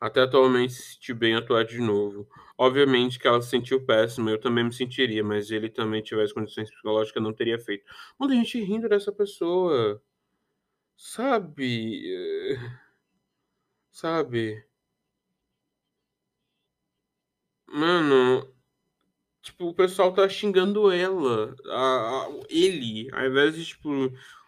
até 0.00 0.22
atualmente 0.22 0.72
se 0.74 0.94
sentir 0.94 1.14
bem 1.14 1.34
atuar 1.34 1.64
de 1.64 1.78
novo. 1.80 2.28
Obviamente 2.58 3.18
que 3.18 3.26
ela 3.26 3.40
se 3.42 3.50
sentiu 3.50 3.84
péssima, 3.84 4.30
eu 4.30 4.40
também 4.40 4.64
me 4.64 4.72
sentiria, 4.72 5.24
mas 5.24 5.50
ele 5.50 5.68
também 5.70 6.02
tivesse 6.02 6.34
condições 6.34 6.70
psicológicas, 6.70 7.22
não 7.22 7.32
teria 7.32 7.58
feito. 7.58 7.84
Muita 8.18 8.34
gente 8.34 8.60
rindo 8.62 8.88
dessa 8.88 9.12
pessoa. 9.12 10.02
Sabe? 10.96 12.02
Sabe? 13.90 14.66
Mano, 17.66 18.48
tipo, 19.42 19.66
o 19.68 19.74
pessoal 19.74 20.12
tá 20.14 20.28
xingando 20.28 20.90
ela, 20.90 21.54
a, 21.66 22.26
a, 22.26 22.40
ele, 22.48 23.08
ao 23.12 23.26
invés 23.26 23.56
de, 23.56 23.64
tipo, 23.66 23.90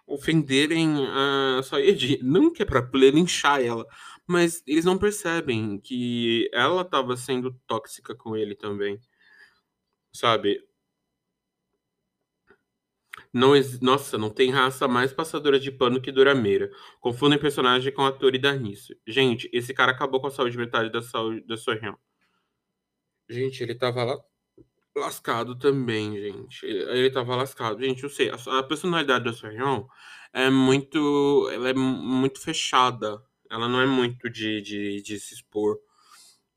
ofenderem 0.06 1.06
a 1.08 1.62
Sayed. 1.62 2.20
Não 2.22 2.52
que 2.52 2.62
é 2.62 2.66
pra 2.66 2.88
linchar 2.94 3.60
ela, 3.62 3.86
mas 4.26 4.62
eles 4.66 4.84
não 4.84 4.98
percebem 4.98 5.78
que 5.80 6.50
ela 6.52 6.82
estava 6.82 7.16
sendo 7.16 7.52
tóxica 7.66 8.14
com 8.14 8.36
ele 8.36 8.54
também. 8.54 9.00
Sabe? 10.12 10.66
Não, 13.32 13.52
nossa, 13.80 14.18
não 14.18 14.30
tem 14.30 14.50
raça 14.50 14.88
mais 14.88 15.12
passadora 15.12 15.58
de 15.60 15.70
pano 15.70 16.00
que 16.00 16.10
Durameira. 16.12 16.70
Confundem 17.00 17.38
personagem 17.38 17.92
com 17.92 18.04
ator 18.04 18.34
e 18.34 18.38
dá 18.38 18.54
nisso. 18.54 18.94
Gente, 19.06 19.48
esse 19.52 19.72
cara 19.74 19.92
acabou 19.92 20.20
com 20.20 20.26
a 20.26 20.30
saúde 20.30 20.56
metade 20.58 20.90
da 20.90 21.02
saúde 21.02 21.42
da 21.46 21.56
sua 21.56 21.74
região. 21.74 21.96
Gente, 23.28 23.62
ele 23.62 23.74
tava 23.74 24.04
lá 24.04 24.16
lascado 24.96 25.56
também, 25.58 26.18
gente. 26.18 26.64
Ele, 26.66 26.82
ele 27.00 27.10
tava 27.10 27.36
lascado. 27.36 27.80
Gente, 27.82 28.02
eu 28.04 28.10
sei, 28.10 28.30
a, 28.30 28.36
a 28.58 28.62
personalidade 28.62 29.24
da 29.24 29.32
Soyeon 29.32 29.86
é 30.32 30.50
muito. 30.50 31.48
Ela 31.52 31.70
é 31.70 31.74
muito 31.74 32.40
fechada. 32.40 33.22
Ela 33.50 33.68
não 33.68 33.80
é 33.80 33.86
muito 33.86 34.28
de, 34.30 34.60
de, 34.60 35.02
de 35.02 35.20
se 35.20 35.34
expor. 35.34 35.78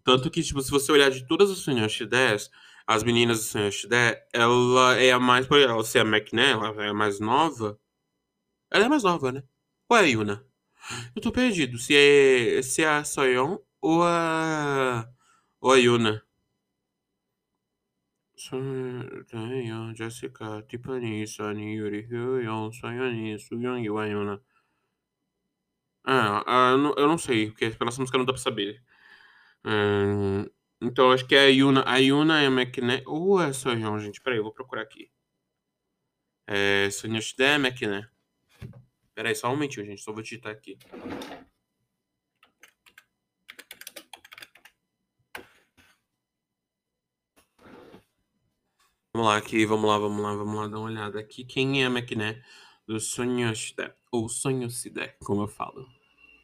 Tanto 0.03 0.29
que, 0.31 0.41
tipo, 0.41 0.61
se 0.61 0.71
você 0.71 0.91
olhar 0.91 1.09
de 1.11 1.27
todas 1.27 1.51
as 1.51 1.59
Sonyeon 1.59 1.87
10, 2.09 2.49
as 2.87 3.03
meninas 3.03 3.39
do 3.39 3.43
Sonyeon 3.43 3.71
10, 3.89 4.17
ela 4.33 4.95
é 4.97 5.11
a 5.11 5.19
mais. 5.19 5.47
Por 5.47 5.59
ela 5.59 5.83
ser 5.83 5.99
a 5.99 6.01
McNair, 6.05 6.51
ela 6.51 6.85
é 6.85 6.89
a 6.89 6.93
mais 6.93 7.19
nova. 7.19 7.79
Ela 8.71 8.85
é 8.85 8.89
mais 8.89 9.03
nova, 9.03 9.31
né? 9.31 9.43
Ou 9.89 9.97
é 9.97 10.01
a 10.01 10.03
Yuna? 10.03 10.45
Eu 11.15 11.21
tô 11.21 11.31
perdido. 11.31 11.77
Se 11.77 11.95
é, 11.95 12.61
se 12.61 12.83
é 12.83 12.87
a 12.87 13.03
Soyeon 13.03 13.59
ou 13.81 14.03
a. 14.03 15.07
Ou 15.61 15.71
a 15.73 15.77
Yuna. 15.77 16.23
Jessica, 19.95 20.63
Tiffany, 20.67 21.27
Sunny, 21.27 21.75
Yuri, 21.75 22.07
Hyun, 22.09 22.71
Soyeon, 22.71 23.37
Suyong 23.37 23.85
e. 23.85 24.39
Ah, 26.03 26.43
ah, 26.47 26.71
eu 26.71 26.77
não, 26.77 26.93
eu 26.97 27.07
não 27.07 27.17
sei, 27.17 27.51
porque 27.51 27.69
pela 27.71 27.91
música 27.91 28.17
não 28.17 28.25
dá 28.25 28.33
pra 28.33 28.41
saber. 28.41 28.81
Hum, 29.65 30.45
então 30.81 31.11
acho 31.11 31.25
que 31.27 31.35
é 31.35 31.39
a 31.45 31.47
Yuna. 31.49 31.83
A 31.85 31.97
Yuna 31.97 32.41
é 32.41 32.47
a 32.47 32.51
McNair. 32.51 33.03
Ou 33.07 33.41
é 33.41 33.53
Soyeon, 33.53 33.99
gente? 33.99 34.21
Peraí, 34.21 34.39
eu 34.39 34.43
vou 34.43 34.53
procurar 34.53 34.81
aqui. 34.83 35.11
É. 36.47 36.89
Sonyeoshide 36.89 37.43
é 37.43 37.55
McNair. 37.55 38.09
Peraí, 39.13 39.35
só 39.35 39.47
um 39.49 39.51
momentinho, 39.51 39.85
gente. 39.85 40.01
Só 40.01 40.11
vou 40.13 40.23
digitar 40.23 40.51
aqui. 40.51 40.77
Vamos 49.13 49.27
lá 49.27 49.37
aqui, 49.37 49.65
vamos 49.65 49.89
lá, 49.89 49.97
vamos 49.97 50.21
lá, 50.23 50.33
vamos 50.33 50.55
lá 50.55 50.67
dar 50.67 50.77
uma 50.77 50.85
olhada 50.85 51.19
aqui. 51.19 51.43
Quem 51.43 51.83
é 51.83 51.87
a 51.87 51.89
McNair 51.89 52.43
do 52.89 52.99
Sonyeoshide? 52.99 53.93
Ou 54.11 54.27
Sonyeoshide, 54.27 55.13
como 55.23 55.43
eu 55.43 55.47
falo. 55.47 55.87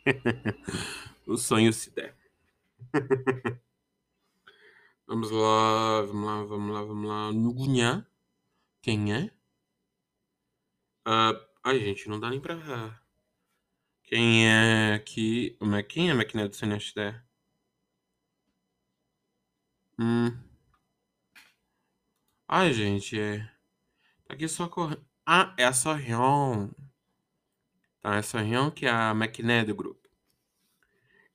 o 1.26 1.38
Sonyeoshide. 1.38 2.14
vamos 5.08 5.32
lá, 5.32 6.04
vamos 6.04 6.26
lá, 6.28 6.44
vamos 6.44 6.76
lá, 6.76 6.84
vamos 6.84 7.10
lá. 7.10 7.32
Nugunya. 7.34 8.08
Quem 8.80 9.12
é? 9.12 9.32
Uh, 11.08 11.34
ai, 11.64 11.80
gente, 11.80 12.08
não 12.08 12.20
dá 12.20 12.30
nem 12.30 12.40
pra. 12.40 12.56
Quem 14.04 14.48
é 14.48 14.94
aqui? 14.94 15.58
Quem 15.90 16.10
é 16.10 16.12
a 16.12 16.16
McNair 16.16 16.48
do 16.48 16.56
Sonyeoshide? 16.56 17.24
Hum. 19.98 20.38
Ai, 22.48 22.72
gente, 22.72 23.20
é. 23.20 23.40
Tá 24.26 24.36
aqui 24.36 24.48
só 24.48 24.70
correndo. 24.70 25.15
Ah, 25.28 25.54
é 25.58 25.66
a 25.66 25.72
Sorrion. 25.74 26.70
Tá, 28.02 28.16
é 28.16 28.20
a 28.20 28.24
Sorrion 28.24 28.72
que 28.72 28.86
é 28.86 28.90
a 28.90 29.12
McNair 29.12 29.66
do 29.66 29.76
grupo. 29.76 30.08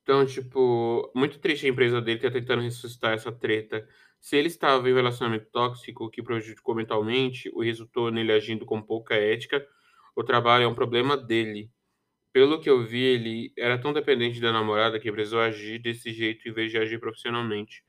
Então, 0.03 0.25
tipo, 0.27 1.11
muito 1.15 1.39
triste 1.39 1.67
a 1.67 1.69
empresa 1.69 2.01
dele 2.01 2.19
tá 2.21 2.31
tentando 2.31 2.63
ressuscitar 2.63 3.13
essa 3.13 3.31
treta. 3.31 3.87
Se 4.21 4.37
ele 4.37 4.49
estava 4.49 4.89
em 4.89 4.93
um 4.93 4.97
relacionamento 4.97 5.47
tóxico 5.53 6.11
que 6.11 6.23
prejudicou 6.23 6.75
mentalmente, 6.75 7.51
o 7.55 7.63
resultou 7.63 8.11
nele 8.11 8.33
agindo 8.33 8.67
com 8.67 8.83
pouca 8.83 9.15
ética, 9.15 9.65
o 10.17 10.25
trabalho 10.25 10.65
é 10.65 10.69
um 10.69 10.75
problema 10.75 11.17
dele. 11.17 11.71
Pelo 12.33 12.61
que 12.61 12.71
eu 12.71 12.85
vi, 12.87 13.03
ele 13.03 13.53
era 13.59 13.79
tão 13.81 13.93
dependente 13.93 14.41
da 14.41 14.53
namorada 14.53 15.01
que 15.01 15.13
precisou 15.13 15.41
agir 15.41 15.81
desse 15.81 16.13
jeito 16.13 16.49
em 16.49 16.53
vez 16.53 16.71
de 16.71 16.79
agir 16.79 17.01
profissionalmente 17.01 17.85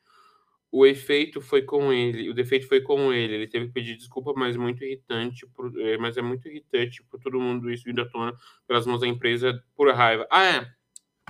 o 0.71 0.85
efeito 0.85 1.41
foi 1.41 1.63
com 1.63 1.91
ele, 1.91 2.29
o 2.29 2.33
defeito 2.33 2.67
foi 2.67 2.79
com 2.79 3.11
ele. 3.11 3.35
Ele 3.35 3.47
teve 3.47 3.67
que 3.67 3.73
pedir 3.73 3.97
desculpa, 3.97 4.33
mas 4.35 4.55
muito 4.55 4.83
irritante, 4.83 5.45
por, 5.47 5.71
é, 5.79 5.97
mas 5.97 6.15
é 6.15 6.21
muito 6.21 6.47
irritante 6.47 7.03
por 7.03 7.19
todo 7.19 7.39
mundo 7.39 7.69
isso 7.69 7.83
vindo 7.83 8.01
à 8.01 8.05
tona 8.05 8.33
pelas 8.65 8.85
mãos 8.85 9.01
da 9.01 9.07
empresa 9.07 9.61
por 9.75 9.93
raiva. 9.93 10.25
Ah, 10.31 10.45
é. 10.45 10.73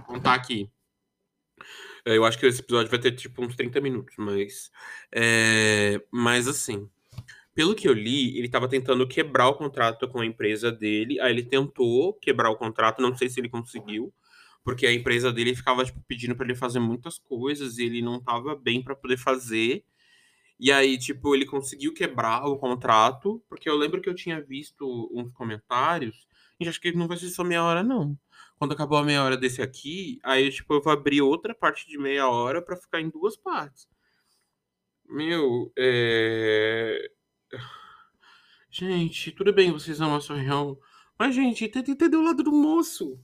Contar 0.06 0.36
aqui. 0.36 0.69
É, 2.06 2.17
eu 2.17 2.25
acho 2.25 2.38
que 2.38 2.45
esse 2.45 2.62
episódio 2.62 2.89
vai 2.89 2.99
ter 2.99 3.12
tipo 3.13 3.43
uns 3.43 3.56
30 3.56 3.82
minutos, 3.82 4.15
mas. 4.17 4.71
É, 5.12 5.99
mas 6.12 6.47
assim. 6.47 6.88
Pelo 7.54 7.75
que 7.75 7.88
eu 7.88 7.93
li, 7.93 8.38
ele 8.38 8.45
estava 8.45 8.67
tentando 8.67 9.06
quebrar 9.08 9.49
o 9.49 9.56
contrato 9.56 10.08
com 10.08 10.21
a 10.21 10.25
empresa 10.25 10.71
dele. 10.71 11.19
Aí 11.19 11.32
ele 11.32 11.43
tentou 11.43 12.13
quebrar 12.13 12.49
o 12.49 12.56
contrato, 12.56 13.01
não 13.01 13.15
sei 13.15 13.27
se 13.30 13.41
ele 13.41 13.49
conseguiu 13.49 14.13
porque 14.63 14.86
a 14.86 14.93
empresa 14.93 15.32
dele 15.32 15.56
ficava 15.56 15.84
tipo, 15.86 16.02
pedindo 16.08 16.36
para 16.36 16.45
ele 16.45 16.56
fazer 16.56 16.80
muitas 16.80 17.17
coisas 17.17 17.78
e 17.78 17.86
ele 17.86 18.02
não 18.02 18.17
estava 18.17 18.56
bem 18.56 18.82
para 18.84 18.95
poder 18.95 19.17
fazer. 19.17 19.84
E 20.60 20.71
aí, 20.71 20.97
tipo, 20.97 21.34
ele 21.36 21.45
conseguiu 21.45 21.93
quebrar 21.93 22.45
o 22.45 22.58
contrato, 22.58 23.43
porque 23.50 23.67
eu 23.67 23.76
lembro 23.76 24.00
que 24.00 24.08
eu 24.08 24.13
tinha 24.13 24.39
visto 24.39 25.10
uns 25.12 25.32
comentários, 25.34 26.28
e 26.60 26.67
acho 26.67 26.80
que 26.80 26.91
não 26.91 27.08
vai 27.08 27.17
ser 27.17 27.30
só 27.30 27.43
meia 27.43 27.63
hora, 27.63 27.82
não. 27.82 28.15
Quando 28.60 28.74
acabou 28.74 29.00
a 29.00 29.04
meia 29.04 29.24
hora 29.24 29.36
desse 29.36 29.62
aqui, 29.62 30.19
aí, 30.24 30.52
tipo, 30.52 30.71
eu 30.76 30.82
vou 30.82 30.93
abrir 30.93 31.21
outra 31.21 31.56
parte 31.56 31.88
de 31.88 31.97
meia 31.97 32.30
hora 32.30 32.62
para 32.62 32.78
ficar 32.78 33.02
em 33.02 33.10
duas 33.10 33.36
partes. 33.36 33.88
Meu, 35.10 35.74
é... 35.78 37.10
Gente, 38.69 39.32
tudo 39.32 39.52
bem, 39.52 39.71
vocês 39.71 40.00
amam 40.00 40.17
a 40.17 40.21
sua 40.21 40.38
real, 40.38 40.80
mas, 41.19 41.36
gente, 41.36 41.67
tenta 41.67 41.91
entender 41.91 42.17
o 42.17 42.24
lado 42.24 42.43
do 42.43 42.52
moço. 42.52 43.19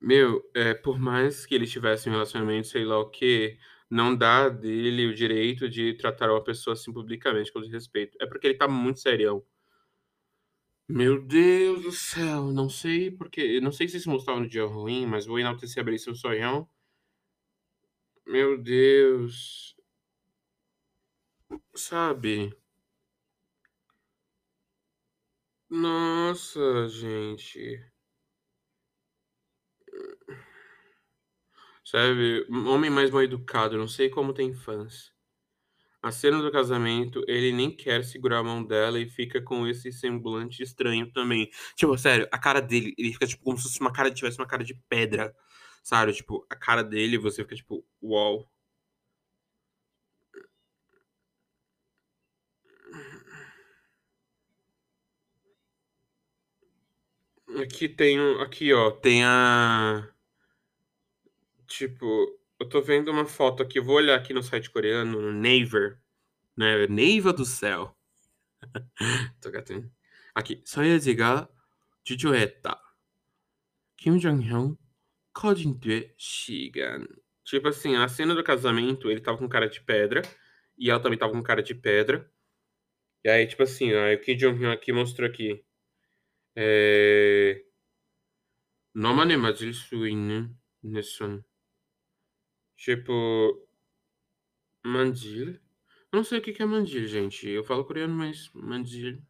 Meu, 0.00 0.42
é, 0.54 0.74
por 0.74 0.98
mais 0.98 1.44
que 1.46 1.54
ele 1.54 1.66
tivesse 1.66 2.08
um 2.08 2.12
relacionamento, 2.12 2.68
sei 2.68 2.84
lá 2.84 2.98
o 2.98 3.10
quê, 3.10 3.58
não 3.90 4.16
dá 4.16 4.48
dele 4.48 5.06
o 5.06 5.14
direito 5.14 5.68
de 5.68 5.94
tratar 5.94 6.30
uma 6.30 6.42
pessoa 6.42 6.74
assim 6.74 6.92
publicamente 6.92 7.52
com 7.52 7.60
desrespeito. 7.60 8.16
É 8.20 8.26
porque 8.26 8.46
ele 8.46 8.56
tá 8.56 8.66
muito 8.68 9.00
serião. 9.00 9.44
Meu 10.88 11.24
Deus 11.24 11.82
do 11.84 11.90
céu, 11.92 12.52
não 12.52 12.68
sei 12.68 13.10
porque. 13.10 13.60
Não 13.62 13.72
sei 13.72 13.88
se 13.88 13.96
esse 13.96 14.08
moço 14.08 14.26
tava 14.26 14.40
no 14.40 14.48
dia 14.48 14.64
ruim, 14.66 15.06
mas 15.06 15.24
vou 15.26 15.38
enaltecer 15.38 15.82
a 15.88 15.98
seu 15.98 16.14
sonhão. 16.14 16.68
Meu 18.26 18.56
Deus. 18.56 19.76
Sabe? 21.74 22.52
Nossa, 25.68 26.86
gente. 26.88 27.89
Sabe? 31.90 32.46
Um 32.48 32.68
homem 32.68 32.88
mais 32.88 33.10
mal 33.10 33.20
educado, 33.20 33.76
não 33.76 33.88
sei 33.88 34.08
como 34.08 34.32
tem 34.32 34.54
fãs. 34.54 35.12
A 36.02 36.12
cena 36.12 36.40
do 36.40 36.52
casamento, 36.52 37.22
ele 37.28 37.52
nem 37.52 37.74
quer 37.76 38.04
segurar 38.04 38.38
a 38.38 38.44
mão 38.44 38.64
dela 38.64 39.00
e 39.00 39.08
fica 39.08 39.42
com 39.42 39.66
esse 39.66 39.92
semblante 39.92 40.62
estranho 40.62 41.10
também. 41.12 41.50
Tipo, 41.76 41.98
sério, 41.98 42.28
a 42.32 42.38
cara 42.38 42.60
dele, 42.60 42.94
ele 42.98 43.12
fica 43.12 43.26
tipo 43.26 43.42
como 43.44 43.58
se 43.58 43.80
uma 43.80 43.92
cara 43.92 44.10
tivesse 44.12 44.38
uma 44.38 44.46
cara 44.46 44.64
de 44.64 44.74
pedra. 44.88 45.34
Sabe? 45.82 46.12
Tipo, 46.14 46.46
a 46.50 46.56
cara 46.56 46.84
dele, 46.84 47.18
você 47.18 47.42
fica 47.42 47.56
tipo, 47.56 47.84
uau. 48.02 48.48
Aqui 57.62 57.88
tem, 57.88 58.18
aqui 58.40 58.72
ó, 58.72 58.90
tem 58.90 59.24
a 59.24 60.08
Tipo, 61.69 62.05
eu 62.59 62.69
tô 62.69 62.81
vendo 62.81 63.11
uma 63.11 63.25
foto 63.25 63.63
aqui, 63.63 63.79
vou 63.79 63.95
olhar 63.95 64.15
aqui 64.15 64.33
no 64.33 64.43
site 64.43 64.69
coreano, 64.69 65.21
no 65.21 65.33
Naver, 65.33 65.99
né? 66.55 66.87
Naver 66.87 67.33
do 67.33 67.45
céu. 67.45 67.95
tô 69.41 69.51
gatando. 69.51 69.91
Aqui, 70.33 70.61
서예지가 70.65 71.49
주저했다. 72.03 72.81
김정형 73.97 74.77
커진 75.33 75.79
뒤 75.79 76.13
시간. 76.17 77.07
Tipo 77.43 77.67
assim, 77.67 77.95
a 77.95 78.07
cena 78.07 78.33
do 78.33 78.43
casamento, 78.43 79.09
ele 79.09 79.21
tava 79.21 79.37
com 79.37 79.47
cara 79.47 79.69
de 79.69 79.79
pedra, 79.81 80.21
e 80.77 80.89
ela 80.89 80.99
também 80.99 81.17
tava 81.17 81.31
com 81.31 81.43
cara 81.43 81.61
de 81.61 81.75
pedra. 81.75 82.29
E 83.23 83.29
aí, 83.29 83.45
tipo 83.47 83.63
assim, 83.63 83.93
aí 83.93 84.15
o 84.15 84.21
Kim 84.21 84.35
Jong-un 84.35 84.71
aqui 84.71 84.91
mostrou 84.91 85.29
aqui. 85.29 85.63
É... 86.55 87.61
너만에 88.93 89.35
맞을 89.35 89.73
수 89.73 90.07
있는 90.07 90.55
내 90.81 91.01
손. 91.01 91.43
Tipo. 92.80 93.68
Mandil. 94.84 95.60
Não 96.12 96.24
sei 96.24 96.38
o 96.38 96.42
que 96.42 96.62
é 96.62 96.64
mandil, 96.66 97.06
gente. 97.06 97.46
Eu 97.46 97.62
falo 97.62 97.84
coreano, 97.84 98.14
mas 98.14 98.50
mandil. 98.54 99.22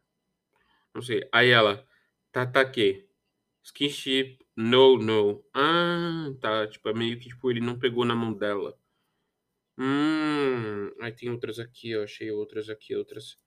Não 0.95 1.01
sei. 1.01 1.27
Aí 1.33 1.49
ela. 1.49 1.85
Tatake. 2.31 3.09
Skinship. 3.61 4.39
No, 4.55 4.97
no. 4.97 5.43
Ah, 5.53 6.33
tá. 6.39 6.67
Tipo, 6.67 6.89
é 6.89 6.93
meio 6.93 7.19
que 7.19 7.27
tipo, 7.27 7.51
ele 7.51 7.59
não 7.59 7.77
pegou 7.77 8.05
na 8.05 8.15
mão 8.15 8.33
dela. 8.33 8.79
Hum. 9.77 10.89
Aí 11.01 11.11
tem 11.11 11.29
outras 11.29 11.59
aqui, 11.59 11.89
eu 11.91 12.03
achei 12.03 12.31
outras 12.31 12.69
aqui, 12.69 12.95
outras. 12.95 13.37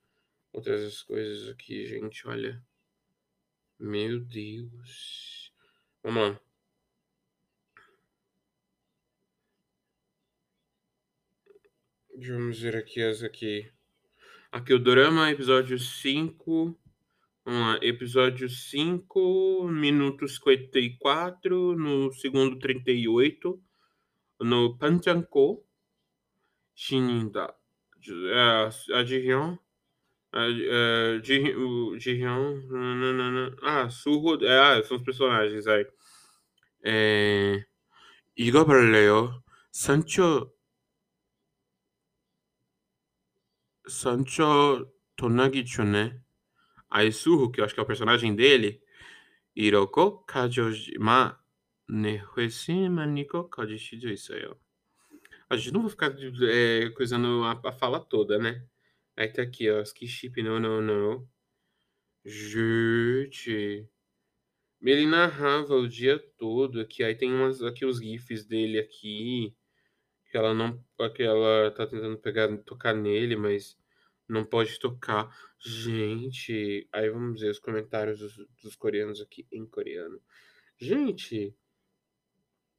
Outras 0.53 1.01
coisas 1.01 1.49
aqui, 1.49 1.87
gente. 1.87 2.27
Olha. 2.27 2.63
Meu 3.79 4.19
Deus. 4.19 5.51
Vamos 6.03 6.29
lá. 6.29 6.44
Vamos 12.28 12.60
ver 12.60 12.76
aqui 12.76 13.02
as 13.02 13.22
aqui. 13.22 13.70
Aqui 14.52 14.74
o 14.74 14.78
Dorama, 14.78 15.30
episódio 15.30 15.78
5. 15.78 16.78
Vamos 17.44 17.60
lá, 17.60 17.78
episódio 17.80 18.48
5, 18.48 19.68
minuto 19.68 20.28
54, 20.28 21.74
no 21.76 22.12
segundo 22.12 22.58
38, 22.58 23.60
no 24.42 24.76
Panchanko, 24.76 25.64
Shininda, 26.74 27.54
a 28.94 29.04
Jihyun, 29.04 29.58
a 30.32 30.48
Jihyun, 31.98 31.98
ah, 33.62 33.88
Surro, 33.88 34.38
ah, 34.46 34.82
são 34.84 34.98
os 34.98 35.02
personagens 35.02 35.66
aí. 35.66 35.86
É, 36.84 37.64
읽어볼래요? 38.36 39.42
산초 39.72 40.52
Sancho 43.87 44.91
Tonagichune, 45.15 46.21
Aisuhu, 46.89 47.51
que 47.51 47.59
eu 47.61 47.65
acho 47.65 47.73
que 47.73 47.79
é 47.79 47.83
o 47.83 47.87
personagem 47.87 48.35
dele, 48.35 48.81
Iroko 49.55 50.23
Kajojima 50.25 51.39
Nehueshima 51.87 53.05
Niko 53.05 53.43
Kajishijo 53.45 54.09
Isayo. 54.09 54.59
A 55.49 55.55
gente 55.55 55.73
não 55.73 55.81
vai 55.81 55.89
ficar 55.89 56.15
é, 56.49 56.89
coisando 56.89 57.43
a, 57.43 57.59
a, 57.63 57.71
fala 57.71 57.99
toda, 57.99 58.39
né? 58.39 58.67
Aí 59.15 59.27
tá 59.27 59.43
aqui, 59.43 59.69
ó, 59.69 59.81
Skiship, 59.81 60.41
não, 60.41 60.59
não, 60.59 60.81
não. 60.81 61.29
Gente. 62.25 63.87
Ele 64.81 65.05
narrava 65.05 65.75
o 65.75 65.87
dia 65.87 66.19
todo 66.37 66.81
aqui. 66.81 67.03
Aí 67.03 67.15
tem 67.15 67.31
umas, 67.31 67.61
aqui 67.61 67.85
os 67.85 67.99
gifs 67.99 68.45
dele 68.45 68.79
aqui 68.79 69.55
que 70.35 70.37
ela 70.37 70.53
não 70.53 70.83
que 71.13 71.23
ela 71.23 71.71
tá 71.71 71.87
tentando 71.87 72.17
pegar 72.17 72.57
tocar 72.57 72.93
nele, 72.93 73.37
mas 73.37 73.77
não 74.27 74.43
pode 74.43 74.77
tocar. 74.77 75.33
Gente, 75.57 76.89
aí 76.91 77.09
vamos 77.09 77.39
ver 77.39 77.51
os 77.51 77.59
comentários 77.59 78.19
dos, 78.19 78.35
dos 78.61 78.75
coreanos 78.75 79.21
aqui 79.21 79.47
em 79.49 79.65
coreano. 79.65 80.19
Gente, 80.77 81.55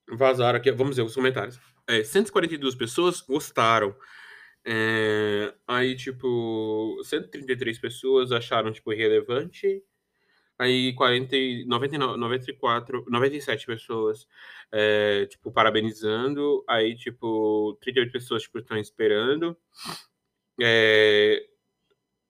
vazaram 0.07 0.59
aqui, 0.59 0.71
vamos 0.71 0.97
ver 0.97 1.03
os 1.03 1.15
comentários. 1.15 1.59
É, 1.89 2.05
142 2.05 2.75
pessoas 2.75 3.23
gostaram. 3.23 3.97
É, 4.63 5.55
aí, 5.67 5.97
tipo, 5.97 7.01
133 7.05 7.79
pessoas 7.79 8.33
acharam, 8.33 8.71
tipo, 8.71 8.93
irrelevante. 8.93 9.83
Aí 10.59 10.95
40, 10.95 11.37
99, 11.67 12.19
94, 12.19 13.05
97 13.09 13.67
pessoas, 13.67 14.27
é, 14.73 15.27
tipo, 15.27 15.53
parabenizando. 15.53 16.65
Aí, 16.67 16.97
tipo, 16.97 17.77
38 17.83 18.11
pessoas, 18.11 18.43
tipo, 18.43 18.59
estão 18.59 18.79
esperando. 18.79 19.55
É, 20.61 21.47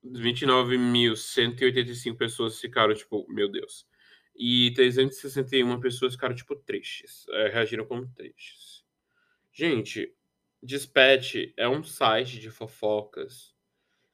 29.185 0.04 2.16
pessoas 2.16 2.60
ficaram, 2.60 2.94
tipo, 2.94 3.24
meu 3.28 3.48
Deus. 3.48 3.86
E 4.34 4.72
361 4.74 5.78
pessoas 5.80 6.14
ficaram, 6.14 6.34
tipo, 6.34 6.56
tristes. 6.56 7.26
É, 7.30 7.48
reagiram 7.48 7.86
como 7.86 8.08
tristes. 8.08 8.84
Gente, 9.52 10.12
Dispatch 10.62 11.52
é 11.56 11.68
um 11.68 11.82
site 11.84 12.40
de 12.40 12.50
fofocas. 12.50 13.54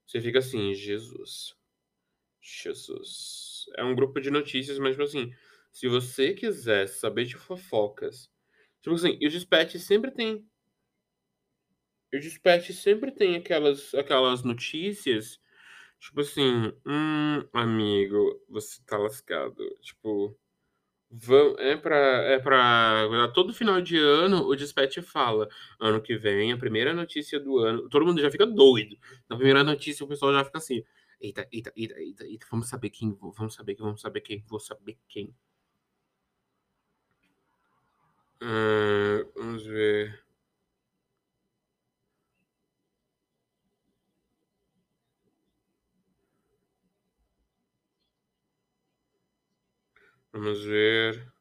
Você 0.07 0.21
fica 0.21 0.41
assim, 0.41 0.75
Jesus. 0.75 1.57
Jesus 2.43 3.52
é 3.77 3.85
um 3.85 3.95
grupo 3.95 4.21
de 4.21 4.31
notícias, 4.31 4.79
mas, 4.79 4.93
tipo 4.93 5.05
assim, 5.05 5.33
se 5.73 5.89
você 5.89 6.33
quiser 6.35 6.89
saber 6.89 7.25
de 7.25 7.37
fofocas, 7.37 8.31
tipo 8.83 8.95
assim, 8.97 9.17
e 9.21 9.27
o 9.27 9.31
Dispatch 9.31 9.77
sempre 9.79 10.11
tem. 10.11 10.47
O 12.15 12.19
Dispatch 12.19 12.71
sempre 12.73 13.11
tem 13.11 13.37
aquelas, 13.37 13.95
aquelas 13.95 14.43
notícias, 14.45 15.39
tipo 16.01 16.21
assim, 16.21 16.73
hum, 16.87 17.43
amigo, 17.55 18.41
você 18.49 18.81
tá 18.87 18.99
lascado. 18.99 19.57
Tipo, 19.81 20.39
vão, 21.11 21.57
é 21.59 21.77
pra, 21.77 21.97
é 21.97 22.39
pra. 22.41 23.29
Todo 23.35 23.55
final 23.55 23.81
de 23.83 23.99
ano, 23.99 24.47
o 24.47 24.57
Dispatch 24.57 24.99
fala. 25.03 25.49
Ano 25.81 26.03
que 26.03 26.17
vem, 26.17 26.53
a 26.53 26.59
primeira 26.59 26.95
notícia 26.95 27.41
do 27.41 27.59
ano. 27.59 27.89
Todo 27.91 28.07
mundo 28.07 28.21
já 28.23 28.31
fica 28.31 28.47
doido. 28.47 28.97
Na 29.31 29.37
primeira 29.37 29.65
notícia, 29.65 30.05
o 30.05 30.09
pessoal 30.09 30.33
já 30.35 30.45
fica 30.45 30.59
assim. 30.59 30.85
Eita, 31.23 31.47
eita, 31.53 31.73
eita, 31.77 31.95
eita, 32.01 32.25
eita. 32.25 32.47
Vamos 32.51 32.69
saber 32.69 32.91
quem. 32.91 33.13
Vamos 33.15 33.55
saber 33.55 33.75
quem. 33.77 33.85
Vamos 33.87 34.01
saber 34.01 34.21
quem. 34.23 34.45
Vou 34.49 34.61
saber 34.61 34.99
quem. 35.09 35.35
Uh, 38.43 39.25
vamos 39.37 39.65
ver. 39.65 40.25
Vamos 50.33 50.65
ver. 50.65 51.33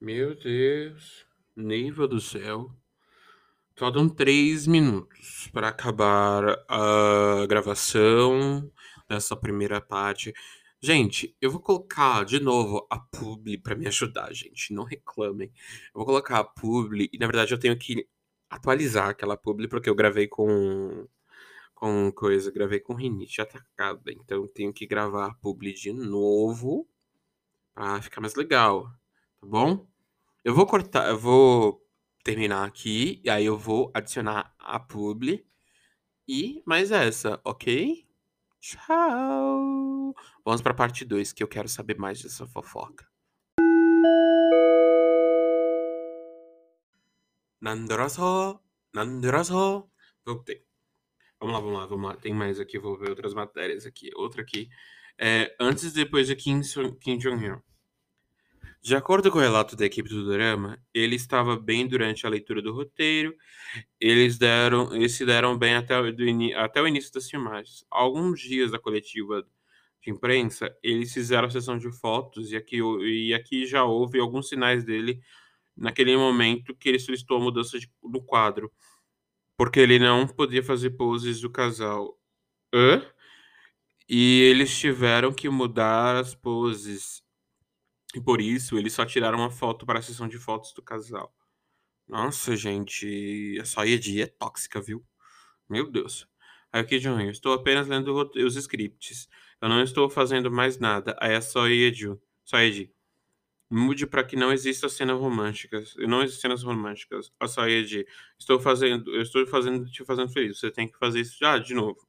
Meu 0.00 0.34
Deus. 0.34 1.26
Nível 1.54 2.08
do 2.08 2.20
céu. 2.20 2.74
Faltam 3.78 4.08
três 4.08 4.66
minutos 4.66 5.50
para 5.52 5.68
acabar 5.68 6.64
a 6.66 7.44
gravação 7.46 8.72
dessa 9.06 9.36
primeira 9.36 9.82
parte. 9.82 10.32
Gente, 10.80 11.36
eu 11.42 11.50
vou 11.50 11.60
colocar 11.60 12.24
de 12.24 12.40
novo 12.40 12.86
a 12.90 12.98
publi 12.98 13.58
para 13.58 13.74
me 13.74 13.86
ajudar, 13.86 14.32
gente. 14.32 14.72
Não 14.72 14.84
reclamem. 14.84 15.52
Eu 15.88 15.92
vou 15.98 16.06
colocar 16.06 16.38
a 16.38 16.44
publi 16.44 17.10
e 17.12 17.18
na 17.18 17.26
verdade 17.26 17.52
eu 17.52 17.58
tenho 17.60 17.78
que 17.78 18.08
atualizar 18.48 19.10
aquela 19.10 19.36
publi 19.36 19.68
porque 19.68 19.90
eu 19.90 19.94
gravei 19.94 20.26
com 20.26 21.06
com 21.74 22.10
coisa, 22.12 22.50
gravei 22.50 22.80
com 22.80 22.94
rinite 22.94 23.42
atacada, 23.42 24.10
então 24.10 24.48
tenho 24.48 24.72
que 24.72 24.86
gravar 24.86 25.26
a 25.26 25.34
publi 25.34 25.74
de 25.74 25.92
novo 25.92 26.88
para 27.74 28.00
ficar 28.02 28.22
mais 28.22 28.34
legal, 28.34 28.84
tá 29.40 29.46
bom? 29.46 29.86
Eu 30.44 30.54
vou 30.54 30.66
cortar, 30.66 31.10
eu 31.10 31.18
vou 31.18 31.85
terminar 32.26 32.66
aqui, 32.66 33.20
e 33.22 33.30
aí 33.30 33.46
eu 33.46 33.56
vou 33.56 33.88
adicionar 33.94 34.52
a 34.58 34.80
publi 34.80 35.46
e 36.26 36.60
mais 36.66 36.90
essa, 36.90 37.40
ok? 37.44 38.04
Tchau! 38.58 40.12
Vamos 40.44 40.60
para 40.60 40.72
a 40.72 40.74
parte 40.74 41.04
2, 41.04 41.32
que 41.32 41.40
eu 41.40 41.46
quero 41.46 41.68
saber 41.68 41.96
mais 41.96 42.20
dessa 42.20 42.44
fofoca. 42.44 43.08
Nandroso, 47.60 48.60
Nandroso. 48.92 49.88
Voltei. 50.24 50.66
Vamos 51.38 51.54
lá, 51.54 51.60
vamos 51.60 51.78
lá, 51.78 51.86
vamos 51.86 52.10
lá. 52.10 52.16
Tem 52.16 52.34
mais 52.34 52.58
aqui, 52.58 52.76
vou 52.76 52.98
ver 52.98 53.10
outras 53.10 53.34
matérias 53.34 53.86
aqui. 53.86 54.10
Outra 54.16 54.42
aqui. 54.42 54.68
É, 55.16 55.54
antes 55.60 55.84
e 55.84 55.94
depois 55.94 56.26
de 56.26 56.34
Kim, 56.34 56.60
Kim 57.00 57.18
Jong-un. 57.18 57.62
De 58.82 58.94
acordo 58.94 59.30
com 59.30 59.38
o 59.38 59.40
relato 59.40 59.74
da 59.74 59.84
equipe 59.84 60.08
do 60.08 60.30
drama, 60.30 60.78
ele 60.94 61.16
estava 61.16 61.56
bem 61.56 61.86
durante 61.88 62.24
a 62.24 62.30
leitura 62.30 62.62
do 62.62 62.72
roteiro. 62.72 63.34
Eles 64.00 64.38
deram, 64.38 64.94
eles 64.94 65.12
se 65.12 65.26
deram 65.26 65.58
bem 65.58 65.74
até 65.74 65.94
até 66.56 66.80
o 66.80 66.86
início 66.86 67.12
das 67.12 67.28
filmagens. 67.28 67.84
Alguns 67.90 68.40
dias 68.40 68.70
da 68.70 68.78
coletiva 68.78 69.44
de 70.00 70.10
imprensa, 70.10 70.72
eles 70.82 71.12
fizeram 71.12 71.48
a 71.48 71.50
sessão 71.50 71.76
de 71.76 71.90
fotos 71.90 72.52
e 72.52 72.56
aqui, 72.56 72.78
e 72.78 73.34
aqui 73.34 73.66
já 73.66 73.84
houve 73.84 74.20
alguns 74.20 74.48
sinais 74.48 74.84
dele 74.84 75.20
naquele 75.76 76.16
momento 76.16 76.74
que 76.74 76.88
ele 76.88 76.98
solicitou 76.98 77.38
a 77.38 77.40
mudança 77.40 77.78
de, 77.78 77.90
quadro, 78.24 78.72
porque 79.56 79.80
ele 79.80 79.98
não 79.98 80.26
podia 80.26 80.62
fazer 80.62 80.90
poses 80.90 81.40
do 81.40 81.50
casal. 81.50 82.18
Hã? 82.72 83.04
E 84.08 84.42
eles 84.42 84.78
tiveram 84.78 85.32
que 85.32 85.48
mudar 85.48 86.16
as 86.16 86.34
poses 86.34 87.25
e 88.16 88.20
por 88.20 88.40
isso, 88.40 88.78
eles 88.78 88.94
só 88.94 89.04
tiraram 89.04 89.36
uma 89.36 89.50
foto 89.50 89.84
para 89.84 89.98
a 89.98 90.02
sessão 90.02 90.26
de 90.26 90.38
fotos 90.38 90.72
do 90.72 90.80
casal. 90.80 91.34
Nossa, 92.08 92.56
gente, 92.56 93.58
essa 93.60 93.84
Yedi 93.84 94.22
é 94.22 94.26
tóxica, 94.26 94.80
viu? 94.80 95.04
Meu 95.68 95.90
Deus. 95.90 96.26
Aí 96.72 96.80
aqui, 96.80 96.98
John, 96.98 97.20
eu 97.20 97.30
estou 97.30 97.52
apenas 97.52 97.86
lendo 97.88 98.14
os 98.36 98.56
scripts. 98.56 99.28
Eu 99.60 99.68
não 99.68 99.82
estou 99.82 100.08
fazendo 100.08 100.50
mais 100.50 100.78
nada. 100.78 101.14
Aí 101.20 101.34
é 101.34 101.40
só 101.42 101.66
Yeju. 101.66 102.18
Só. 102.42 102.56
Mude 103.68 104.06
para 104.06 104.24
que 104.24 104.34
não 104.34 104.50
exista 104.50 104.88
cenas 104.88 105.20
românticas. 105.20 105.94
Não 105.98 106.22
existem 106.22 106.40
cenas 106.40 106.62
românticas. 106.62 107.30
A 107.38 107.46
só 107.46 107.66
Yedi. 107.66 108.06
Estou 108.38 108.58
fazendo, 108.58 109.14
eu 109.14 109.20
estou 109.20 109.46
fazendo, 109.46 109.84
te 109.90 110.02
fazendo 110.06 110.32
feliz. 110.32 110.58
Você 110.58 110.70
tem 110.70 110.88
que 110.88 110.98
fazer 110.98 111.20
isso 111.20 111.36
já 111.38 111.58
de 111.58 111.74
novo. 111.74 112.08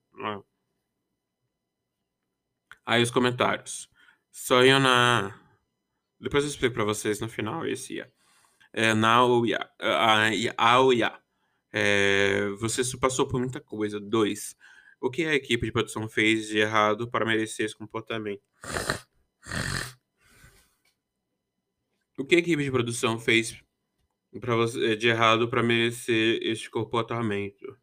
Aí 2.85 3.03
os 3.03 3.11
comentários. 3.11 3.89
Soyona. 4.31 5.46
Depois 6.19 6.43
eu 6.43 6.49
explico 6.49 6.75
para 6.75 6.83
vocês 6.83 7.19
no 7.19 7.29
final 7.29 7.65
esse 7.65 7.99
é. 8.01 8.09
é 8.73 8.93
now, 8.93 9.45
yeah, 9.45 9.69
uh, 9.81 10.91
yeah. 10.91 11.21
É, 11.71 12.49
você 12.59 12.81
passou 12.97 13.27
por 13.27 13.39
muita 13.39 13.61
coisa. 13.61 13.99
Dois. 13.99 14.55
O 14.99 15.11
que 15.11 15.25
a 15.25 15.35
equipe 15.35 15.65
de 15.65 15.71
produção 15.71 16.09
fez 16.09 16.47
de 16.47 16.57
errado 16.57 17.09
para 17.09 17.25
merecer 17.25 17.65
esse 17.65 17.75
comportamento? 17.75 18.41
O 22.17 22.25
que 22.25 22.35
a 22.35 22.39
equipe 22.39 22.63
de 22.63 22.71
produção 22.71 23.19
fez 23.19 23.61
para 24.39 24.55
você 24.55 24.95
de 24.95 25.07
errado 25.07 25.47
para 25.49 25.63
merecer 25.63 26.39
este 26.41 26.69
comportamento. 26.69 27.77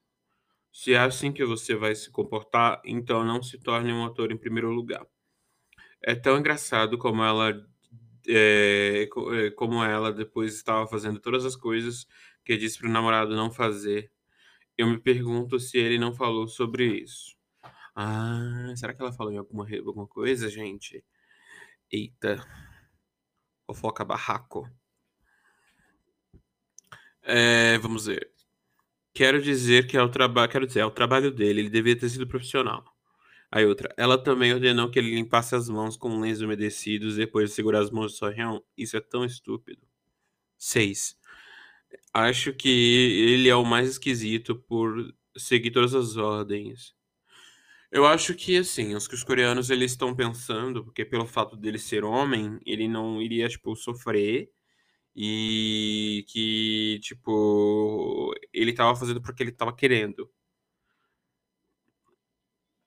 Se 0.72 0.94
é 0.94 0.98
assim 0.98 1.32
que 1.32 1.44
você 1.44 1.74
vai 1.74 1.94
se 1.94 2.10
comportar, 2.10 2.80
então 2.84 3.24
não 3.24 3.42
se 3.42 3.58
torne 3.58 3.92
um 3.92 4.04
ator 4.04 4.32
em 4.32 4.36
primeiro 4.36 4.70
lugar. 4.70 5.06
É 6.02 6.14
tão 6.14 6.38
engraçado 6.38 6.98
como 6.98 7.22
ela, 7.22 7.52
eh, 8.28 9.08
como 9.56 9.82
ela 9.84 10.12
depois 10.12 10.54
estava 10.54 10.86
fazendo 10.86 11.20
todas 11.20 11.44
as 11.44 11.56
coisas 11.56 12.06
que 12.44 12.56
disse 12.56 12.78
para 12.78 12.88
o 12.88 12.92
namorado 12.92 13.34
não 13.36 13.50
fazer. 13.50 14.10
Eu 14.78 14.88
me 14.88 14.98
pergunto 15.00 15.58
se 15.60 15.78
ele 15.78 15.98
não 15.98 16.14
falou 16.14 16.48
sobre 16.48 16.86
isso. 17.02 17.36
Ah, 17.96 18.72
será 18.76 18.94
que 18.94 19.02
ela 19.02 19.12
falou 19.12 19.32
em 19.32 19.38
alguma 19.38 19.66
alguma 19.78 20.06
coisa, 20.08 20.48
gente? 20.50 21.04
Eita. 21.92 22.44
Fofoca 23.66 24.04
barraco. 24.06 24.70
Eh, 27.22 27.78
vamos 27.78 28.06
ver. 28.06 28.30
Quero 29.14 29.42
dizer 29.42 29.86
que 29.86 29.96
é 29.96 30.02
o 30.02 30.10
traba 30.10 30.48
quero 30.48 30.66
dizer, 30.66 30.80
é 30.80 30.86
o 30.86 30.90
trabalho 30.90 31.30
dele, 31.32 31.60
ele 31.62 31.70
devia 31.70 31.98
ter 31.98 32.08
sido 32.10 32.26
profissional. 32.28 32.84
Aí 33.54 33.64
outra, 33.66 33.94
ela 33.96 34.18
também 34.18 34.52
ordenou 34.52 34.90
que 34.90 34.98
ele 34.98 35.14
limpasse 35.14 35.54
as 35.54 35.68
mãos 35.68 35.96
com 35.96 36.18
lenços 36.18 36.42
umedecidos 36.42 37.14
depois 37.14 37.50
de 37.50 37.54
segurar 37.54 37.82
as 37.82 37.90
mãos 37.92 38.10
de 38.10 38.18
Seo-hyun. 38.18 38.60
Isso 38.76 38.96
é 38.96 39.00
tão 39.00 39.24
estúpido. 39.24 39.86
6. 40.58 41.16
Acho 42.12 42.52
que 42.52 42.68
ele 42.68 43.48
é 43.48 43.54
o 43.54 43.64
mais 43.64 43.88
esquisito 43.90 44.56
por 44.56 45.14
seguir 45.36 45.70
todas 45.70 45.94
as 45.94 46.16
ordens. 46.16 46.96
Eu 47.92 48.04
acho 48.06 48.34
que, 48.34 48.56
assim, 48.58 48.96
os 48.96 49.06
que 49.06 49.14
os 49.14 49.22
coreanos 49.22 49.70
eles 49.70 49.92
estão 49.92 50.16
pensando, 50.16 50.84
porque 50.84 51.04
pelo 51.04 51.24
fato 51.26 51.56
dele 51.56 51.78
ser 51.78 52.04
homem, 52.04 52.58
ele 52.66 52.88
não 52.88 53.22
iria, 53.22 53.48
tipo, 53.48 53.76
sofrer 53.76 54.50
e 55.16 56.24
que, 56.28 56.98
tipo, 57.02 58.34
ele 58.52 58.72
estava 58.72 58.96
fazendo 58.96 59.22
porque 59.22 59.44
ele 59.44 59.50
estava 59.50 59.72
querendo. 59.72 60.28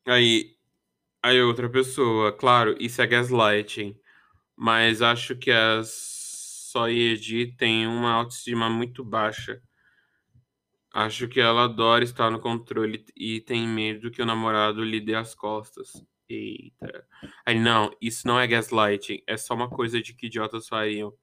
Aí 0.06 0.57
aí 1.28 1.42
outra 1.42 1.70
pessoa, 1.70 2.32
claro, 2.32 2.76
isso 2.80 3.02
é 3.02 3.08
gaslighting, 3.08 4.00
mas 4.56 5.02
acho 5.02 5.36
que 5.38 5.52
a 5.52 5.82
Seo 5.84 6.88
Ye-ji 6.88 7.56
tem 7.58 7.88
uma 7.88 8.14
autoestima 8.14 8.70
muito 8.70 9.04
baixa. 9.06 9.62
Acho 10.94 11.28
que 11.28 11.40
ela 11.40 11.66
adora 11.66 12.04
estar 12.04 12.32
no 12.32 12.40
controle 12.40 13.06
e 13.16 13.42
tem 13.42 13.68
medo 13.68 14.10
que 14.10 14.22
o 14.22 14.26
namorado 14.26 14.84
lhe 14.84 15.00
dê 15.00 15.16
as 15.16 15.36
costas. 15.36 15.92
Eita. 16.30 17.06
Aí 17.46 17.60
não, 17.60 17.92
isso 18.02 18.28
não 18.28 18.40
é 18.40 18.48
gaslighting, 18.48 19.22
é 19.28 19.38
só 19.38 19.54
uma 19.54 19.70
coisa 19.70 20.02
de 20.02 20.14
que 20.14 20.28
idiotas 20.28 20.68
fariam. 20.68 21.14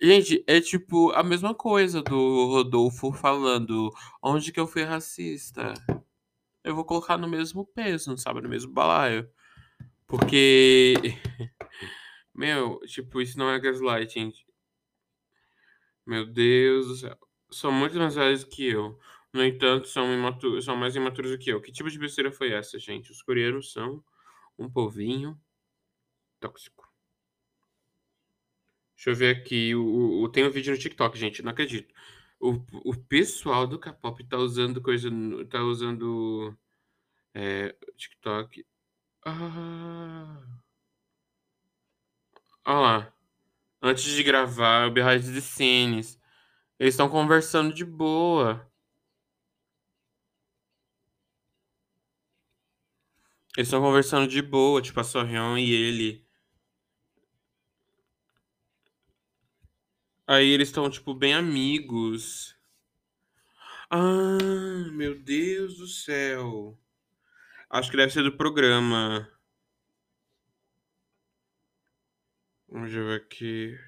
Gente, 0.00 0.44
é 0.48 0.60
tipo 0.60 1.12
a 1.12 1.22
mesma 1.22 1.54
coisa 1.54 2.02
do 2.02 2.46
Rodolfo 2.46 3.12
falando: 3.12 3.90
"Onde 4.22 4.52
que 4.52 4.60
eu 4.60 4.66
fui 4.66 4.82
racista?". 4.84 5.74
Eu 6.64 6.74
vou 6.74 6.84
colocar 6.84 7.18
no 7.18 7.28
mesmo 7.28 7.66
peso, 7.66 8.16
sabe, 8.16 8.40
no 8.40 8.48
mesmo 8.48 8.72
balaio. 8.72 9.28
Porque 10.06 10.94
meu, 12.34 12.80
tipo, 12.86 13.20
isso 13.20 13.38
não 13.38 13.50
é 13.50 13.58
gaslighting. 13.58 14.32
Meu 16.06 16.26
Deus 16.26 16.88
do 16.88 16.96
céu. 16.96 17.18
São 17.50 17.72
muito 17.72 17.96
mais 17.98 18.14
velhos 18.14 18.44
que 18.44 18.66
eu. 18.66 18.98
No 19.32 19.44
entanto, 19.44 19.88
são 19.88 20.12
imatu 20.12 20.60
são 20.60 20.76
mais 20.76 20.94
imaturos 20.96 21.30
do 21.32 21.38
que 21.38 21.50
eu. 21.50 21.60
Que 21.60 21.72
tipo 21.72 21.90
de 21.90 21.98
besteira 21.98 22.30
foi 22.32 22.52
essa, 22.52 22.78
gente? 22.78 23.10
Os 23.10 23.22
coreanos 23.22 23.72
são 23.72 24.04
um 24.58 24.70
povinho 24.70 25.40
tóxico. 26.40 26.90
Deixa 28.96 29.10
eu 29.10 29.14
ver 29.16 29.36
aqui, 29.36 29.74
o 29.74 30.22
o 30.22 30.28
tem 30.28 30.44
um 30.44 30.50
vídeo 30.50 30.72
no 30.72 30.78
TikTok, 30.78 31.18
gente, 31.18 31.42
não 31.42 31.50
acredito. 31.50 31.92
O 32.42 32.50
o 32.84 32.96
pessoal 32.96 33.68
do 33.68 33.78
K-pop 33.78 34.24
tá 34.24 34.36
usando 34.36 34.82
coisa 34.82 35.08
tá 35.48 35.62
usando, 35.62 36.52
eh, 37.34 37.76
TikTok. 37.96 38.66
Ah. 39.26 40.62
Ó 42.66 42.80
lá. 42.80 43.12
Antes 43.82 44.04
de 44.04 44.22
gravar 44.24 44.88
o 44.88 44.92
behind 44.92 45.24
the 45.34 45.40
scenes. 45.40 46.18
Eles 46.78 46.94
estão 46.94 47.08
conversando 47.08 47.74
de 47.74 47.84
boa. 47.84 48.66
Eles 53.56 53.68
estão 53.68 53.80
conversando 53.82 54.28
de 54.28 54.40
boa, 54.42 54.80
tipo, 54.82 54.98
a 55.00 55.04
Seo-hyun 55.04 55.58
e 55.58 55.72
ele. 55.72 56.26
Aí 60.32 60.48
eles 60.48 60.68
estão, 60.68 60.88
tipo, 60.88 61.12
bem 61.14 61.34
amigos. 61.34 62.56
Ah, 63.90 64.88
meu 64.90 65.14
Deus 65.22 65.76
do 65.76 65.86
céu. 65.86 66.78
Acho 67.68 67.90
que 67.90 67.98
deve 67.98 68.14
ser 68.14 68.22
do 68.22 68.34
programa. 68.34 69.30
Vamos 72.66 72.90
ver 72.90 73.20
aqui. 73.20 73.78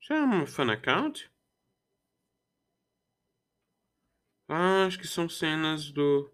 Isso 0.00 0.12
é 0.12 0.20
um 0.24 0.44
fan 0.48 0.72
account? 0.72 1.30
Ah, 4.48 4.86
acho 4.86 4.98
que 4.98 5.06
são 5.06 5.28
cenas 5.28 5.92
do 5.92 6.28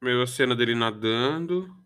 Meu, 0.00 0.22
a 0.22 0.26
cena 0.26 0.56
dele 0.56 0.74
nadando. 0.74 1.79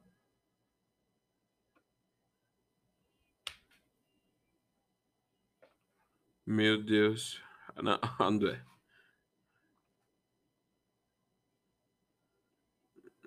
Meu 6.46 6.82
Deus. 6.82 7.40
Na 7.82 7.98
André. 8.20 8.60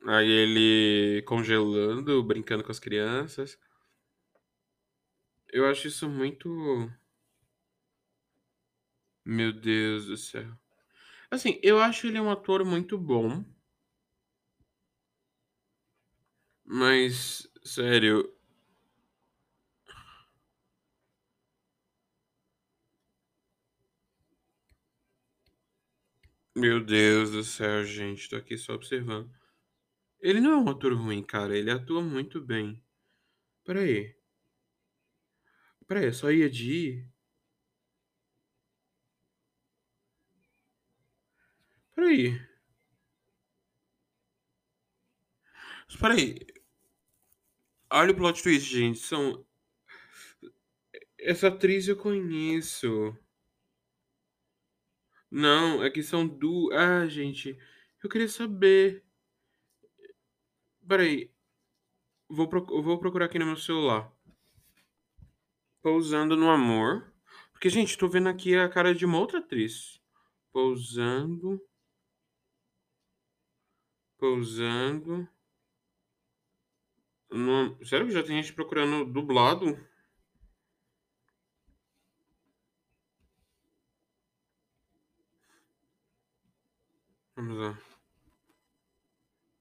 Aí 0.06 0.30
ele 0.30 1.21
congelando, 1.23 2.23
brincando 2.23 2.63
com 2.63 2.71
as 2.71 2.80
crianças. 2.80 3.58
Eu 5.51 5.65
acho 5.65 5.88
isso 5.88 6.10
muito 6.10 6.49
Meu 9.25 9.51
Deus 9.53 10.06
do 10.08 10.17
céu. 10.17 10.47
Assim, 11.32 11.60
eu 11.63 11.80
acho 11.82 12.08
ele 12.08 12.19
um 12.19 12.32
ator 12.32 12.65
muito 12.65 12.97
bom. 12.97 13.43
Mas, 16.65 17.47
sério 17.63 18.37
Meu 26.58 26.84
Deus 26.84 27.30
do 27.30 27.43
céu, 27.43 27.86
gente, 27.86 28.28
tô 28.28 28.36
aqui 28.36 28.58
só 28.58 28.74
observando. 28.74 29.30
Ele 30.20 30.41
não 30.41 30.54
é 30.54 30.58
um 30.58 30.70
ator 30.70 30.91
ruim, 30.93 31.22
cara, 31.24 31.56
ele 31.56 31.70
atua 31.70 32.02
muito 32.02 32.41
bem. 32.41 32.84
Espera 33.60 33.82
aí. 33.82 34.15
Espera 35.82 36.00
aí, 36.00 36.08
é 36.08 36.12
Seo 36.12 36.32
Ye-ji? 36.32 37.08
Espera 41.89 42.08
aí. 42.08 42.39
Espera 45.88 46.13
aí. 46.15 46.39
Olha 47.91 48.12
o 48.12 48.15
plot 48.15 48.41
twist, 48.41 48.70
gente, 48.72 49.00
são 49.00 49.46
Essa 51.20 51.50
atriz 51.50 51.88
eu 51.88 51.96
conheço. 51.96 53.15
Não, 55.30 55.84
é 55.84 55.90
que 55.90 56.02
são 56.04 56.28
du 56.28 56.72
ah, 56.74 57.08
gente, 57.08 57.58
eu 58.04 58.10
queria 58.10 58.28
saber. 58.28 59.04
Espera 60.82 61.04
aí. 61.04 61.32
Vou 62.30 62.48
procu 62.48 62.74
eu 62.76 62.84
vou 62.84 63.00
procurar 63.00 63.26
aqui 63.26 63.40
no 63.40 63.46
meu 63.46 63.58
celular. 63.58 64.12
Pousando 65.82 66.36
no 66.36 66.50
Amor. 66.50 67.13
Porque, 67.52 67.70
gente, 67.70 67.98
tô 67.98 68.08
vendo 68.08 68.30
aqui 68.30 68.56
a 68.56 68.70
cara 68.70 68.94
de 68.94 69.06
uma 69.06 69.19
outra 69.19 69.40
atriz. 69.40 70.02
Pousando 70.52 71.62
Pousando 74.17 75.28
no 77.30 77.86
sério 77.86 78.08
que 78.08 78.13
já 78.13 78.23
tem 78.23 78.42
gente 78.42 78.54
procurando 78.54 79.06
dublado? 79.06 79.78
Vamos 87.38 87.56
lá. 87.60 87.79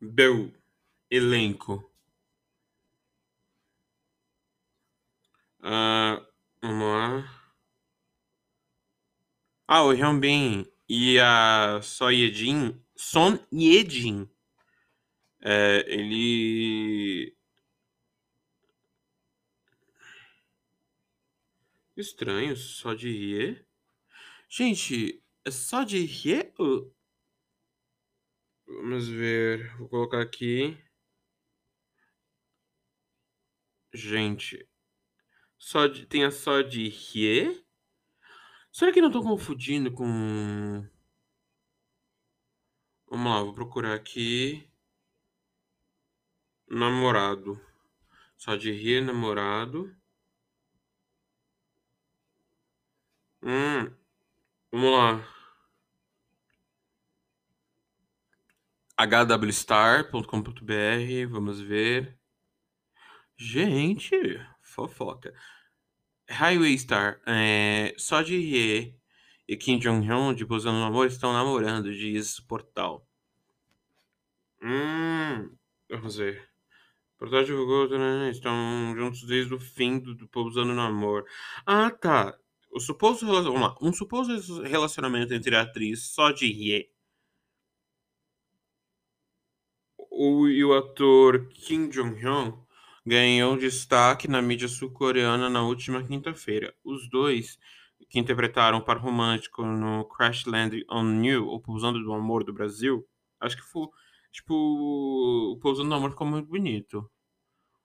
Bel 0.01 0.51
elenco. 1.11 1.93
Ah, 5.63 6.27
vamos 6.63 6.87
lá. 6.87 7.25
Ah, 9.69 9.85
o 9.85 9.93
Hyun-bin 9.93 10.65
e 10.89 11.19
a 11.21 11.81
Seo 11.83 12.11
Ye-jin 12.11 12.83
Son 12.97 13.39
Ye-jin. 13.53 14.27
Eh, 15.43 15.85
ele 15.87 17.37
Estranho, 21.95 22.57
só 22.57 22.95
de 22.95 23.11
Rie. 23.11 23.67
Gente, 24.49 25.23
é 25.45 25.51
só 25.51 25.85
de 25.85 25.99
Rie? 26.07 26.55
ou- 26.59 26.96
Vamos 28.67 29.09
ver. 29.09 29.77
Vou 29.79 29.89
colocar 29.89 30.21
aqui. 30.21 30.77
Gente, 33.93 34.69
só 35.59 35.87
de, 35.87 36.07
tem 36.07 36.25
a 36.25 36.31
só 36.31 36.61
de 36.63 36.89
Rie? 36.89 37.65
Será 38.73 38.93
que 38.93 39.01
não 39.01 39.11
tô 39.11 39.23
confundindo 39.23 39.93
com. 39.93 40.87
Vamos 43.09 43.33
lá, 43.33 43.43
vou 43.43 43.55
procurar 43.55 43.95
aqui. 43.95 44.69
Namorado. 46.69 47.61
Só 48.37 48.57
de 48.57 48.71
Rie, 48.73 49.01
namorado. 49.01 49.97
Hum, 53.43 53.91
vamos 54.71 54.93
lá. 54.93 55.36
hwstar.com.br, 58.99 60.23
vamos 61.29 61.61
ver. 61.61 62.19
Gente, 63.37 64.17
fofoca. 64.63 65.35
Highway 66.31 66.79
Star, 66.79 67.21
é, 67.27 67.95
só 67.99 68.23
de 68.23 68.39
Rie 68.39 68.99
e 69.47 69.57
Kim 69.57 69.79
Jong-un 69.79 70.35
de 70.35 70.47
Pousando 70.47 70.79
no 70.79 70.85
Amor 70.87 71.07
estão 71.07 71.33
namorando, 71.33 71.93
diz 71.93 72.41
portal. 72.41 73.07
Hum, 74.63 75.55
vamos 75.91 76.17
ver. 76.17 76.49
O 77.17 77.19
portal 77.19 77.45
divulgou, 77.45 77.89
né, 77.91 78.31
estão 78.31 78.95
juntos 78.97 79.23
desde 79.27 79.55
o 79.55 79.61
fim 79.61 79.99
do, 79.99 80.15
do 80.15 80.27
Pousando 80.27 80.73
no 80.73 80.81
Amor. 80.81 81.27
Ah, 81.67 81.91
tá. 81.91 82.37
O 82.73 82.81
suposto, 82.81 83.27
vamos 83.27 83.61
lá. 83.61 83.77
Um 83.81 83.93
suposto 83.93 84.63
relacionamento 84.63 85.35
entre 85.35 85.55
a 85.55 85.63
atriz 85.63 86.09
só 86.09 86.31
de 86.31 86.47
Rie 86.47 86.96
o, 90.17 90.49
e 90.49 90.65
o 90.65 90.75
ator 90.75 91.49
Kim 91.49 91.89
Jong-hyun 91.89 92.59
ganhou 93.05 93.57
destaque 93.57 94.27
na 94.27 94.43
mídia 94.43 94.67
sul-coreana 94.67 95.49
na 95.49 95.63
última 95.63 96.03
quinta-feira. 96.03 96.75
Os 96.83 97.09
dois, 97.09 97.59
que 98.09 98.19
interpretaram 98.19 98.79
o 98.79 98.85
par 98.85 98.99
romântico 98.99 99.65
no 99.65 100.05
Crash 100.07 100.45
Landing 100.45 100.85
on 100.91 101.23
You, 101.23 101.47
ou 101.47 101.61
Pousando 101.61 102.03
do 102.03 102.13
Amor 102.13 102.43
do 102.45 102.53
Brasil, 102.53 103.07
acho 103.41 103.57
que 103.57 103.63
foi, 103.63 103.87
tipo, 104.33 104.55
o 104.55 105.59
Pousando 105.61 105.89
do 105.89 105.95
Amor 105.95 106.11
ficou 106.11 106.27
muito 106.27 106.49
bonito. 106.49 107.09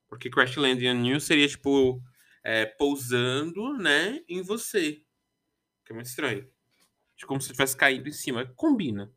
Porque 0.09 0.29
Crash 0.29 0.55
Landing 0.55 0.89
on 0.89 1.05
You 1.05 1.19
seria, 1.19 1.47
tipo, 1.47 2.01
é, 2.43 2.65
pousando, 2.65 3.77
né, 3.77 4.21
em 4.27 4.41
você. 4.41 5.03
Que 5.85 5.91
é 5.91 5.93
muito 5.93 6.07
estranho. 6.07 6.47
Tipo, 7.15 7.27
como 7.27 7.41
se 7.41 7.51
tivesse 7.51 7.77
caído 7.77 8.09
em 8.09 8.13
cima. 8.13 8.45
Combina. 8.55 9.11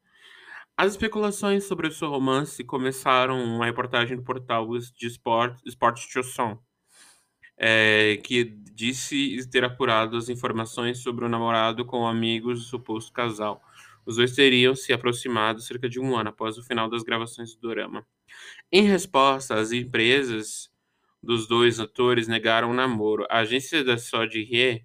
As 0.76 0.92
especulações 0.92 1.64
sobre 1.64 1.86
o 1.86 1.92
seu 1.92 2.08
romance 2.08 2.64
começaram 2.64 3.42
uma 3.44 3.64
reportagem 3.66 4.16
do 4.16 4.24
portal 4.24 4.66
de 4.76 5.06
Sport, 5.06 5.60
Sport 5.66 5.98
Choson, 6.00 6.58
é, 7.56 8.20
que 8.24 8.44
disse 8.72 9.48
ter 9.50 9.62
apurado 9.62 10.16
as 10.16 10.28
informações 10.28 10.98
sobre 10.98 11.24
o 11.24 11.28
namorado 11.28 11.84
com 11.84 12.08
amigos 12.08 12.58
do 12.58 12.64
suposto 12.64 13.12
casal. 13.12 13.62
Os 14.04 14.16
dois 14.16 14.34
teriam 14.34 14.74
se 14.74 14.92
aproximado 14.92 15.60
cerca 15.60 15.88
de 15.88 16.00
um 16.00 16.16
ano 16.16 16.30
após 16.30 16.58
o 16.58 16.64
final 16.64 16.90
das 16.90 17.04
gravações 17.04 17.54
do 17.54 17.60
dorama. 17.60 18.04
Em 18.72 18.82
resposta, 18.82 19.54
as 19.54 19.70
empresas 19.70 20.68
dos 21.22 21.46
dois 21.46 21.78
atores 21.78 22.26
negaram 22.26 22.70
o 22.72 22.74
namoro. 22.74 23.26
A 23.30 23.38
agência 23.38 23.84
da 23.84 23.96
Sod 23.96 24.36
Hye 24.36 24.84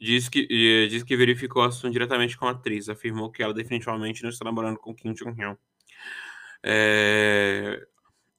Diz 0.00 0.28
que, 0.30 0.46
diz 0.88 1.02
que 1.02 1.16
verificou 1.16 1.62
o 1.62 1.66
assunto 1.66 1.92
diretamente 1.92 2.36
com 2.36 2.46
a 2.46 2.52
atriz. 2.52 2.88
Afirmou 2.88 3.30
que 3.30 3.42
ela 3.42 3.52
definitivamente 3.52 4.22
não 4.22 4.30
está 4.30 4.44
namorando 4.44 4.78
com 4.78 4.94
Kim 4.94 5.12
Jong-hyun. 5.12 5.56
É, 6.62 7.86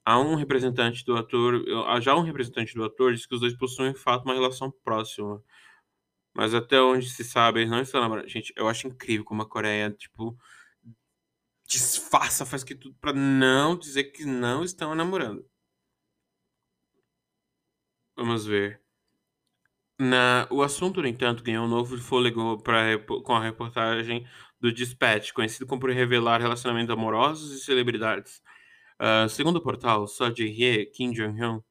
há 0.04 0.18
um 0.18 0.34
representante 0.34 1.04
do 1.04 1.16
ator, 1.16 1.64
há 1.88 2.00
já 2.00 2.14
um 2.16 2.22
representante 2.22 2.74
do 2.74 2.84
ator 2.84 3.14
diz 3.14 3.26
que 3.26 3.34
os 3.34 3.40
dois 3.40 3.56
possuem, 3.56 3.92
de 3.92 3.98
fato, 3.98 4.24
uma 4.24 4.34
relação 4.34 4.70
próxima. 4.84 5.42
Mas 6.34 6.54
até 6.54 6.80
onde 6.80 7.08
se 7.10 7.24
sabe, 7.24 7.60
eles 7.60 7.70
não 7.70 7.80
estão 7.82 8.00
namorando. 8.00 8.28
Gente, 8.28 8.52
eu 8.56 8.68
acho 8.68 8.86
incrível 8.88 9.24
como 9.24 9.42
a 9.42 9.48
Coreia, 9.48 9.90
tipo, 9.92 10.36
disfarça, 11.66 12.46
faz 12.46 12.64
que 12.64 12.74
tudo 12.74 12.94
pra 13.00 13.12
não 13.12 13.76
dizer 13.78 14.04
que 14.04 14.24
não 14.24 14.64
estão 14.64 14.94
namorando. 14.94 15.44
Vamos 18.16 18.46
ver. 18.46 18.81
Na, 20.02 20.48
o 20.50 20.62
assunto, 20.62 21.00
no 21.00 21.06
entanto, 21.06 21.44
ganhou 21.44 21.64
um 21.64 21.68
novo 21.68 21.96
fôlego 21.96 22.60
pra, 22.60 22.98
com 22.98 23.36
a 23.36 23.40
reportagem 23.40 24.26
do 24.60 24.72
Dispatch, 24.72 25.30
conhecido 25.32 25.64
como 25.64 25.80
por 25.80 25.90
revelar 25.90 26.40
relacionamentos 26.40 26.90
amorosos 26.92 27.52
e 27.52 27.64
celebridades. 27.64 28.42
Uh, 29.00 29.28
segundo 29.28 29.56
o 29.56 29.62
portal, 29.62 30.08
Seo 30.08 30.34
Jae-hye 30.34 30.80
e 30.80 30.86
Kim 30.86 31.12
Jong-hyun 31.12 31.62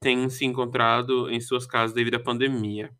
têm 0.00 0.28
se 0.28 0.44
encontrado 0.44 1.30
em 1.30 1.40
suas 1.40 1.64
casas 1.64 1.94
devido 1.94 2.16
à 2.16 2.20
pandemia. 2.20 2.90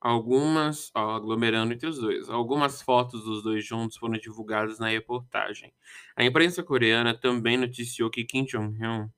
Algumas, 0.00 0.90
ó, 0.92 1.14
aglomerando 1.14 1.72
entre 1.72 1.86
os 1.86 1.98
dois, 1.98 2.28
algumas 2.28 2.82
fotos 2.82 3.22
dos 3.22 3.44
dois 3.44 3.64
juntos 3.64 3.96
foram 3.96 4.18
divulgadas 4.18 4.80
na 4.80 4.88
reportagem. 4.88 5.72
A 6.16 6.24
imprensa 6.24 6.64
coreana 6.64 7.14
também 7.14 7.56
noticiou 7.56 8.10
que 8.10 8.24
Kim 8.24 8.44
Jong-hyun 8.44 9.08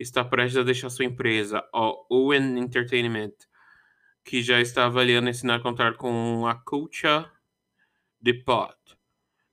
está 0.00 0.24
prestes 0.24 0.58
a 0.58 0.64
deixar 0.64 0.90
sua 0.90 1.04
empresa, 1.04 1.62
a 1.72 1.92
Owen 2.10 2.58
Entertainment, 2.58 3.34
que 4.24 4.42
já 4.42 4.60
está 4.60 4.86
avaliando 4.86 5.28
assinar 5.28 5.62
contrato 5.62 5.96
com 5.98 6.46
a 6.46 6.54
Culture 6.54 7.26
Depot, 8.20 8.74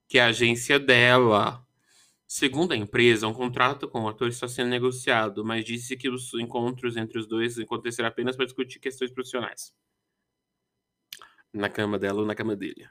que 0.06 0.18
é 0.18 0.22
a 0.22 0.26
agência 0.26 0.78
dela. 0.78 1.64
Segundo 2.26 2.72
a 2.72 2.76
empresa, 2.76 3.26
um 3.26 3.32
contrato 3.32 3.88
com 3.88 4.02
o 4.02 4.08
ator 4.08 4.28
está 4.28 4.46
sendo 4.46 4.68
negociado, 4.68 5.44
mas 5.44 5.64
disse 5.64 5.96
que 5.96 6.10
os 6.10 6.34
encontros 6.34 6.96
entre 6.96 7.18
os 7.18 7.26
dois 7.26 7.58
acontecerão 7.58 8.08
apenas 8.08 8.36
para 8.36 8.44
discutir 8.44 8.78
questões 8.78 9.10
profissionais. 9.10 9.72
Na 11.52 11.70
cama 11.70 11.98
dela 11.98 12.20
ou 12.20 12.26
na 12.26 12.34
cama 12.34 12.54
dele. 12.54 12.86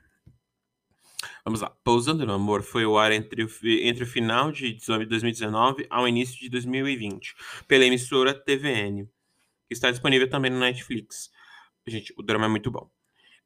Vamos 1.46 1.62
lá. 1.62 1.70
Pousando 1.84 2.26
no 2.26 2.34
Amor 2.34 2.64
foi 2.64 2.84
ao 2.84 2.98
ar 2.98 3.12
entre 3.12 3.44
o, 3.44 3.50
entre 3.64 4.04
o 4.04 4.08
final 4.08 4.52
de 4.52 4.78
2019 5.08 5.86
ao 5.90 6.08
início 6.08 6.40
de 6.40 6.50
2020, 6.50 7.36
pela 7.68 7.86
emissora 7.86 8.34
TVN, 8.34 9.06
que 9.68 9.74
está 9.74 9.92
disponível 9.92 10.30
também 10.30 10.52
no 10.52 10.60
Netflix. 10.60 11.32
Gente, 11.88 12.14
o 12.18 12.24
drama 12.24 12.46
é 12.46 12.50
muito 12.50 12.70
bom. 12.70 12.90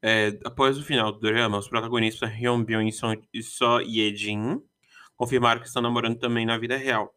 É, 0.02 0.38
após 0.44 0.76
o 0.78 0.82
final 0.82 1.12
do 1.12 1.20
drama, 1.20 1.58
os 1.58 1.68
protagonistas 1.68 2.30
Hyun 2.30 2.64
Byung 2.64 2.90
e 3.32 3.42
So 3.42 3.80
Ye-jin 3.80 4.60
confirmaram 5.16 5.60
que 5.60 5.68
estão 5.68 5.80
namorando 5.82 6.18
também 6.18 6.44
na 6.44 6.58
vida 6.58 6.76
real. 6.76 7.14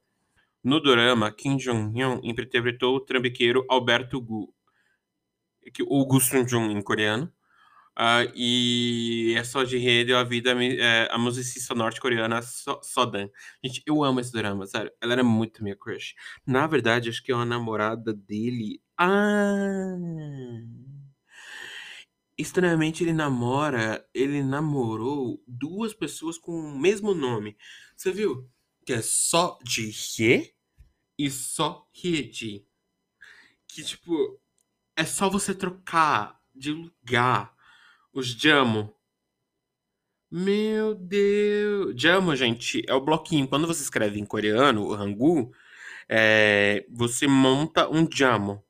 No 0.63 0.79
drama, 0.79 1.31
Kim 1.31 1.57
Jong-hyun 1.57 2.21
interpretou 2.23 2.95
o 2.95 2.99
trambiqueiro 2.99 3.65
Alberto 3.69 4.21
Gu, 4.21 4.53
o 5.87 6.05
Gu 6.05 6.19
Sun-jung 6.19 6.71
em 6.71 6.81
coreano, 6.81 7.31
uh, 7.99 8.31
e 8.35 9.35
é 9.37 9.43
só 9.43 9.63
de 9.63 9.77
rede 9.77 10.13
a 10.13 10.23
vida 10.23 10.51
é, 10.63 11.07
a 11.11 11.17
musicista 11.17 11.75
norte-coreana 11.75 12.41
so 12.41 12.79
Sodan. 12.83 13.29
Gente, 13.63 13.83
eu 13.85 14.03
amo 14.03 14.19
esse 14.19 14.31
drama, 14.31 14.65
sério. 14.67 14.91
Ela 15.01 15.13
era 15.13 15.23
muito 15.23 15.63
minha 15.63 15.75
crush. 15.75 16.15
Na 16.47 16.67
verdade, 16.67 17.09
acho 17.09 17.23
que 17.23 17.31
é 17.31 17.35
uma 17.35 17.45
namorada 17.45 18.13
dele. 18.13 18.81
Ah! 18.97 19.95
Estranhamente, 22.37 23.03
ele 23.03 23.13
namora, 23.13 24.05
ele 24.13 24.43
namorou 24.43 25.41
duas 25.47 25.93
pessoas 25.93 26.37
com 26.37 26.51
o 26.51 26.77
mesmo 26.77 27.13
nome. 27.13 27.57
Você 27.95 28.11
viu? 28.11 28.49
Que 28.85 28.93
é 28.93 29.01
só 29.01 29.57
de 29.63 29.89
Hye 29.89 30.53
e 31.17 31.29
só 31.29 31.87
Hyeji. 31.93 32.67
Que, 33.67 33.83
tipo, 33.83 34.39
é 34.95 35.05
só 35.05 35.29
você 35.29 35.55
trocar 35.55 36.41
de 36.53 36.71
lugar 36.71 37.55
os 38.13 38.27
Jamo. 38.27 38.93
Meu 40.29 40.93
Deus. 40.93 41.93
Jamo, 42.01 42.35
gente, 42.35 42.83
é 42.87 42.93
o 42.93 43.01
bloquinho. 43.01 43.47
Quando 43.47 43.67
você 43.67 43.81
escreve 43.81 44.19
em 44.19 44.25
coreano, 44.25 44.87
o 44.87 44.93
Hangul, 44.93 45.53
é, 46.09 46.85
você 46.89 47.27
monta 47.27 47.89
um 47.89 48.09
Jamo 48.11 48.61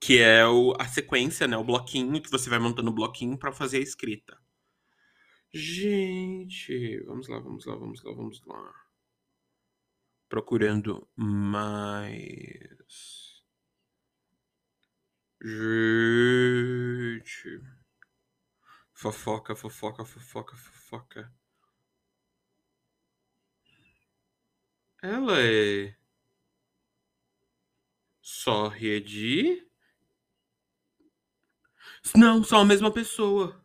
que 0.00 0.18
é 0.18 0.46
o, 0.46 0.74
a 0.78 0.86
sequência, 0.86 1.46
né? 1.46 1.56
O 1.56 1.64
bloquinho 1.64 2.20
que 2.20 2.30
você 2.30 2.50
vai 2.50 2.58
montando 2.58 2.90
o 2.90 2.94
bloquinho 2.94 3.38
para 3.38 3.52
fazer 3.52 3.78
a 3.78 3.82
escrita. 3.82 4.38
Gente, 5.52 7.00
vamos 7.04 7.28
lá, 7.28 7.38
vamos 7.38 7.64
lá, 7.66 7.76
vamos 7.76 8.02
lá, 8.02 8.12
vamos 8.12 8.42
lá. 8.46 8.74
Procurando 10.28 11.08
mais. 11.16 13.42
Gente. 15.42 17.60
Fofoca, 18.92 19.54
fofoca, 19.54 20.04
fofoca, 20.04 20.56
fofoca. 20.56 21.32
Ela 25.02 25.40
é. 25.40 25.96
Só 28.20 28.68
rede 28.68 29.66
Não, 32.14 32.44
são 32.44 32.60
a 32.60 32.64
mesma 32.64 32.90
pessoa. 32.90 33.60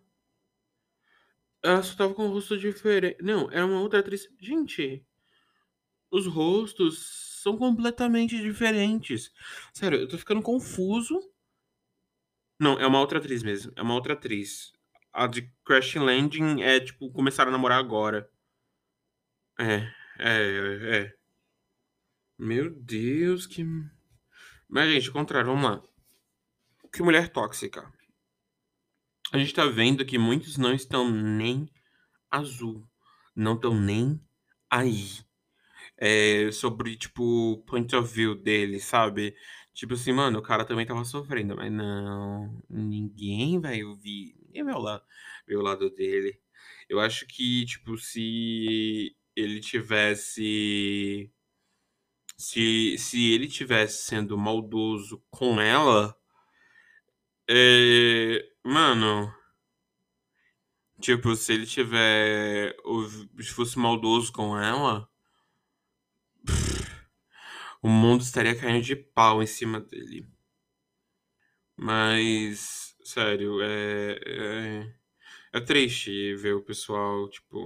Ela 1.63 1.83
só 1.83 1.95
tava 1.95 2.13
com 2.13 2.25
um 2.25 2.31
rosto 2.31 2.57
diferente. 2.57 3.21
Não, 3.21 3.51
era 3.51 3.65
uma 3.65 3.81
outra 3.81 3.99
atriz. 3.99 4.27
Gente, 4.39 5.05
os 6.09 6.25
rostos 6.25 7.39
são 7.41 7.57
completamente 7.57 8.37
diferentes. 8.39 9.31
Sério, 9.73 9.99
eu 9.99 10.07
tô 10.07 10.17
ficando 10.17 10.41
confuso. 10.41 11.19
Não, 12.59 12.79
é 12.79 12.85
uma 12.85 12.99
outra 12.99 13.19
atriz 13.19 13.43
mesmo. 13.43 13.71
É 13.75 13.81
uma 13.81 13.93
outra 13.93 14.13
atriz. 14.13 14.73
A 15.13 15.27
de 15.27 15.51
Crash 15.65 15.95
Landing 15.95 16.61
é, 16.61 16.79
tipo, 16.79 17.11
começaram 17.11 17.49
a 17.49 17.51
namorar 17.51 17.79
agora. 17.79 18.29
É, 19.59 19.91
é, 20.19 20.97
é. 20.97 21.15
Meu 22.37 22.69
Deus, 22.69 23.45
que. 23.45 23.63
Mas, 24.67 24.91
gente, 24.91 25.07
ao 25.07 25.13
contrário, 25.13 25.47
vamos 25.47 25.63
lá. 25.63 25.83
Que 26.91 27.03
mulher 27.03 27.29
tóxica. 27.29 27.91
A 29.31 29.37
gente 29.37 29.53
tá 29.53 29.65
vendo 29.65 30.05
que 30.05 30.17
muitos 30.17 30.57
não 30.57 30.73
estão 30.73 31.09
nem 31.09 31.69
azul. 32.29 32.85
Não 33.35 33.55
estão 33.55 33.73
nem 33.79 34.19
aí. 34.69 35.19
É, 35.97 36.51
sobre, 36.51 36.97
tipo, 36.97 37.63
point 37.67 37.95
of 37.95 38.13
view 38.13 38.35
dele, 38.35 38.79
sabe? 38.79 39.35
Tipo 39.73 39.93
assim, 39.93 40.11
mano, 40.11 40.39
o 40.39 40.41
cara 40.41 40.65
também 40.65 40.85
tava 40.85 41.05
sofrendo, 41.05 41.55
mas 41.55 41.71
não, 41.71 42.61
ninguém 42.69 43.59
vai 43.61 43.83
ouvir, 43.83 44.35
ninguém 44.45 44.63
vai 44.65 44.73
lá, 44.75 45.01
ver 45.47 45.57
o 45.57 45.61
lado 45.61 45.89
dele. 45.91 46.39
Eu 46.89 46.99
acho 46.99 47.25
que, 47.27 47.65
tipo, 47.65 47.97
se 47.97 49.15
ele 49.35 49.61
tivesse. 49.61 51.31
Se, 52.37 52.97
se 52.97 53.31
ele 53.31 53.47
tivesse 53.47 54.03
sendo 54.05 54.37
maldoso 54.37 55.23
com 55.29 55.61
ela, 55.61 56.17
é, 57.49 58.50
mano, 58.63 59.33
tipo, 60.99 61.35
se 61.35 61.53
ele 61.53 61.65
tiver. 61.65 62.75
Se 63.39 63.51
fosse 63.51 63.77
maldoso 63.79 64.31
com 64.31 64.57
ela, 64.57 65.09
o 67.81 67.89
mundo 67.89 68.21
estaria 68.21 68.55
caindo 68.55 68.83
de 68.83 68.95
pau 68.95 69.41
em 69.41 69.47
cima 69.47 69.79
dele. 69.79 70.27
Mas, 71.75 72.95
sério, 73.03 73.61
é, 73.61 74.19
é, 74.25 74.95
é 75.53 75.59
triste 75.61 76.35
ver 76.35 76.53
o 76.55 76.63
pessoal, 76.63 77.29
tipo, 77.29 77.57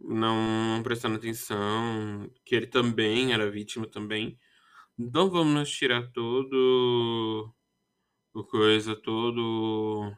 não 0.00 0.82
prestando 0.82 1.16
atenção, 1.16 2.30
que 2.44 2.54
ele 2.54 2.66
também 2.66 3.32
era 3.32 3.50
vítima 3.50 3.86
também. 3.86 4.38
Não 4.98 5.30
vamos 5.30 5.70
tirar 5.70 6.10
todo 6.12 7.54
o 8.40 8.44
coisa, 8.44 8.96
todo 8.96 10.12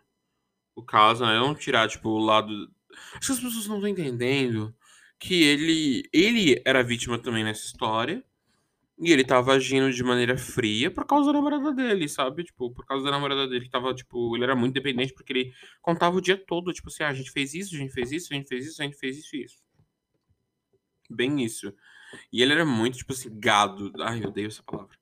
o 0.74 0.82
caso, 0.82 1.24
né? 1.24 1.38
Não 1.38 1.54
tirar, 1.54 1.88
tipo, 1.88 2.08
o 2.08 2.18
lado. 2.18 2.52
Acho 3.14 3.26
que 3.26 3.32
as 3.32 3.40
pessoas 3.40 3.66
não 3.66 3.76
estão 3.76 3.88
entendendo 3.88 4.74
que 5.18 5.42
ele, 5.42 6.08
ele 6.12 6.62
era 6.64 6.82
vítima 6.82 7.18
também 7.18 7.44
nessa 7.44 7.66
história. 7.66 8.24
E 9.00 9.12
ele 9.12 9.24
tava 9.24 9.52
agindo 9.52 9.92
de 9.92 10.02
maneira 10.02 10.36
fria 10.36 10.90
por 10.90 11.06
causa 11.06 11.26
da 11.26 11.34
namorada 11.34 11.72
dele, 11.72 12.08
sabe? 12.08 12.42
Tipo, 12.42 12.72
por 12.72 12.84
causa 12.84 13.04
da 13.04 13.12
namorada 13.12 13.46
dele 13.46 13.64
que 13.64 13.70
tava, 13.70 13.94
tipo, 13.94 14.34
ele 14.36 14.42
era 14.42 14.56
muito 14.56 14.74
dependente 14.74 15.14
porque 15.14 15.32
ele 15.32 15.54
contava 15.80 16.16
o 16.16 16.20
dia 16.20 16.36
todo, 16.36 16.72
tipo 16.72 16.88
assim, 16.88 17.04
ah, 17.04 17.08
a 17.08 17.14
gente 17.14 17.30
fez 17.30 17.54
isso, 17.54 17.76
a 17.76 17.78
gente 17.78 17.92
fez 17.92 18.10
isso, 18.10 18.32
a 18.32 18.36
gente 18.36 18.48
fez 18.48 18.66
isso, 18.66 18.82
a 18.82 18.84
gente 18.84 18.96
fez 18.98 19.18
isso 19.18 19.36
e 19.36 19.44
isso. 19.44 19.58
Bem 21.08 21.44
isso. 21.44 21.72
E 22.32 22.42
ele 22.42 22.52
era 22.52 22.64
muito, 22.64 22.98
tipo 22.98 23.12
assim, 23.12 23.30
gado. 23.38 23.92
Ai, 24.00 24.22
eu 24.24 24.28
odeio 24.30 24.48
essa 24.48 24.62
palavra. 24.64 24.96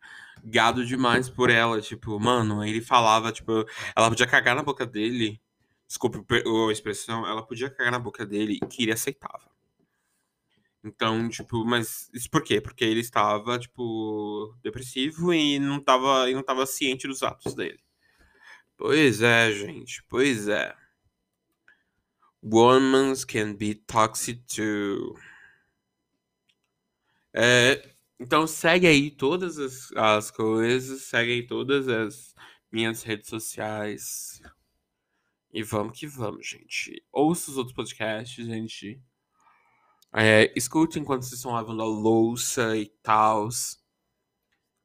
Gado 0.49 0.87
demais 0.87 1.29
por 1.29 1.51
ela, 1.51 1.81
tipo, 1.81 2.21
mano, 2.21 2.65
ele 2.65 2.81
falava, 2.81 3.33
tipo, 3.33 3.67
ela 3.97 4.09
podia 4.09 4.29
cagar 4.29 4.55
na 4.55 4.63
boca 4.63 4.87
dele. 4.87 5.41
Desculpa 5.89 6.25
a 6.69 6.73
expressão, 6.73 7.27
ela 7.27 7.45
podia 7.45 7.69
cagar 7.69 7.91
na 7.91 7.99
boca 7.99 8.25
dele 8.25 8.61
que 8.71 8.85
ele 8.85 8.93
aceitava. 8.93 9.51
Então, 10.85 11.29
tipo, 11.29 11.65
mas 11.65 12.09
isso 12.15 12.31
por 12.31 12.45
quê? 12.45 12.61
Porque 12.61 12.85
ele 12.85 13.01
estava, 13.01 13.59
tipo, 13.59 14.57
depressivo 14.63 15.35
e 15.35 15.59
não 15.59 15.79
estava, 15.79 16.31
e 16.31 16.33
não 16.33 16.43
estava 16.43 16.65
ciente 16.65 17.09
dos 17.09 17.25
atos 17.25 17.53
dele. 17.53 17.81
Pois 18.77 19.21
é, 19.23 19.51
gente, 19.51 20.05
pois 20.09 20.47
é. 20.47 20.73
Women 22.41 23.15
can 23.27 23.55
be 23.55 23.75
toxic 23.75 24.41
too. 24.47 25.19
É, 27.35 27.96
então 28.19 28.47
segue 28.47 28.87
aí 28.87 29.11
todas 29.11 29.59
as, 29.59 29.93
as 29.93 30.31
coisas, 30.31 31.03
segue 31.03 31.33
aí 31.33 31.47
todas 31.47 31.89
as 31.89 32.35
minhas 32.73 33.03
redes 33.03 33.29
sociais. 33.29 34.41
E 35.53 35.63
vamos 35.63 35.99
que 35.99 36.07
vamos, 36.07 36.47
gente. 36.47 37.03
Ouça 37.13 37.51
os 37.51 37.57
outros 37.57 37.75
podcasts, 37.75 38.45
gente. 38.45 39.01
É, 40.15 40.53
escute 40.57 40.99
enquanto 40.99 41.23
vocês 41.23 41.35
estão 41.35 41.53
lavando 41.53 41.83
a 41.83 41.87
louça 41.87 42.77
e 42.77 42.87
tal. 43.03 43.49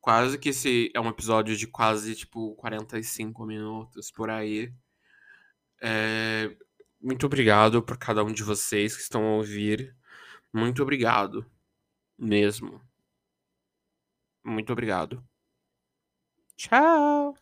Quase 0.02 0.38
que 0.38 0.50
esse 0.50 0.92
é 0.94 1.00
um 1.00 1.10
episódio 1.10 1.56
de 1.56 1.68
quase, 1.68 2.16
tipo, 2.16 2.56
45 2.56 3.46
minutos 3.46 4.12
por 4.12 4.30
aí. 4.30 4.74
É, 5.82 6.56
muito 7.02 7.26
obrigado 7.26 7.82
por 7.84 7.98
cada 7.98 8.24
um 8.24 8.32
de 8.34 8.44
vocês 8.44 8.96
que 8.96 9.04
estão 9.04 9.24
a 9.26 9.36
ouvir. 9.38 9.96
Muito 10.54 10.82
obrigado. 10.82 11.46
Mesmo. 12.18 12.82
Muito 14.44 14.72
obrigado. 14.74 15.24
Tchau! 16.58 17.36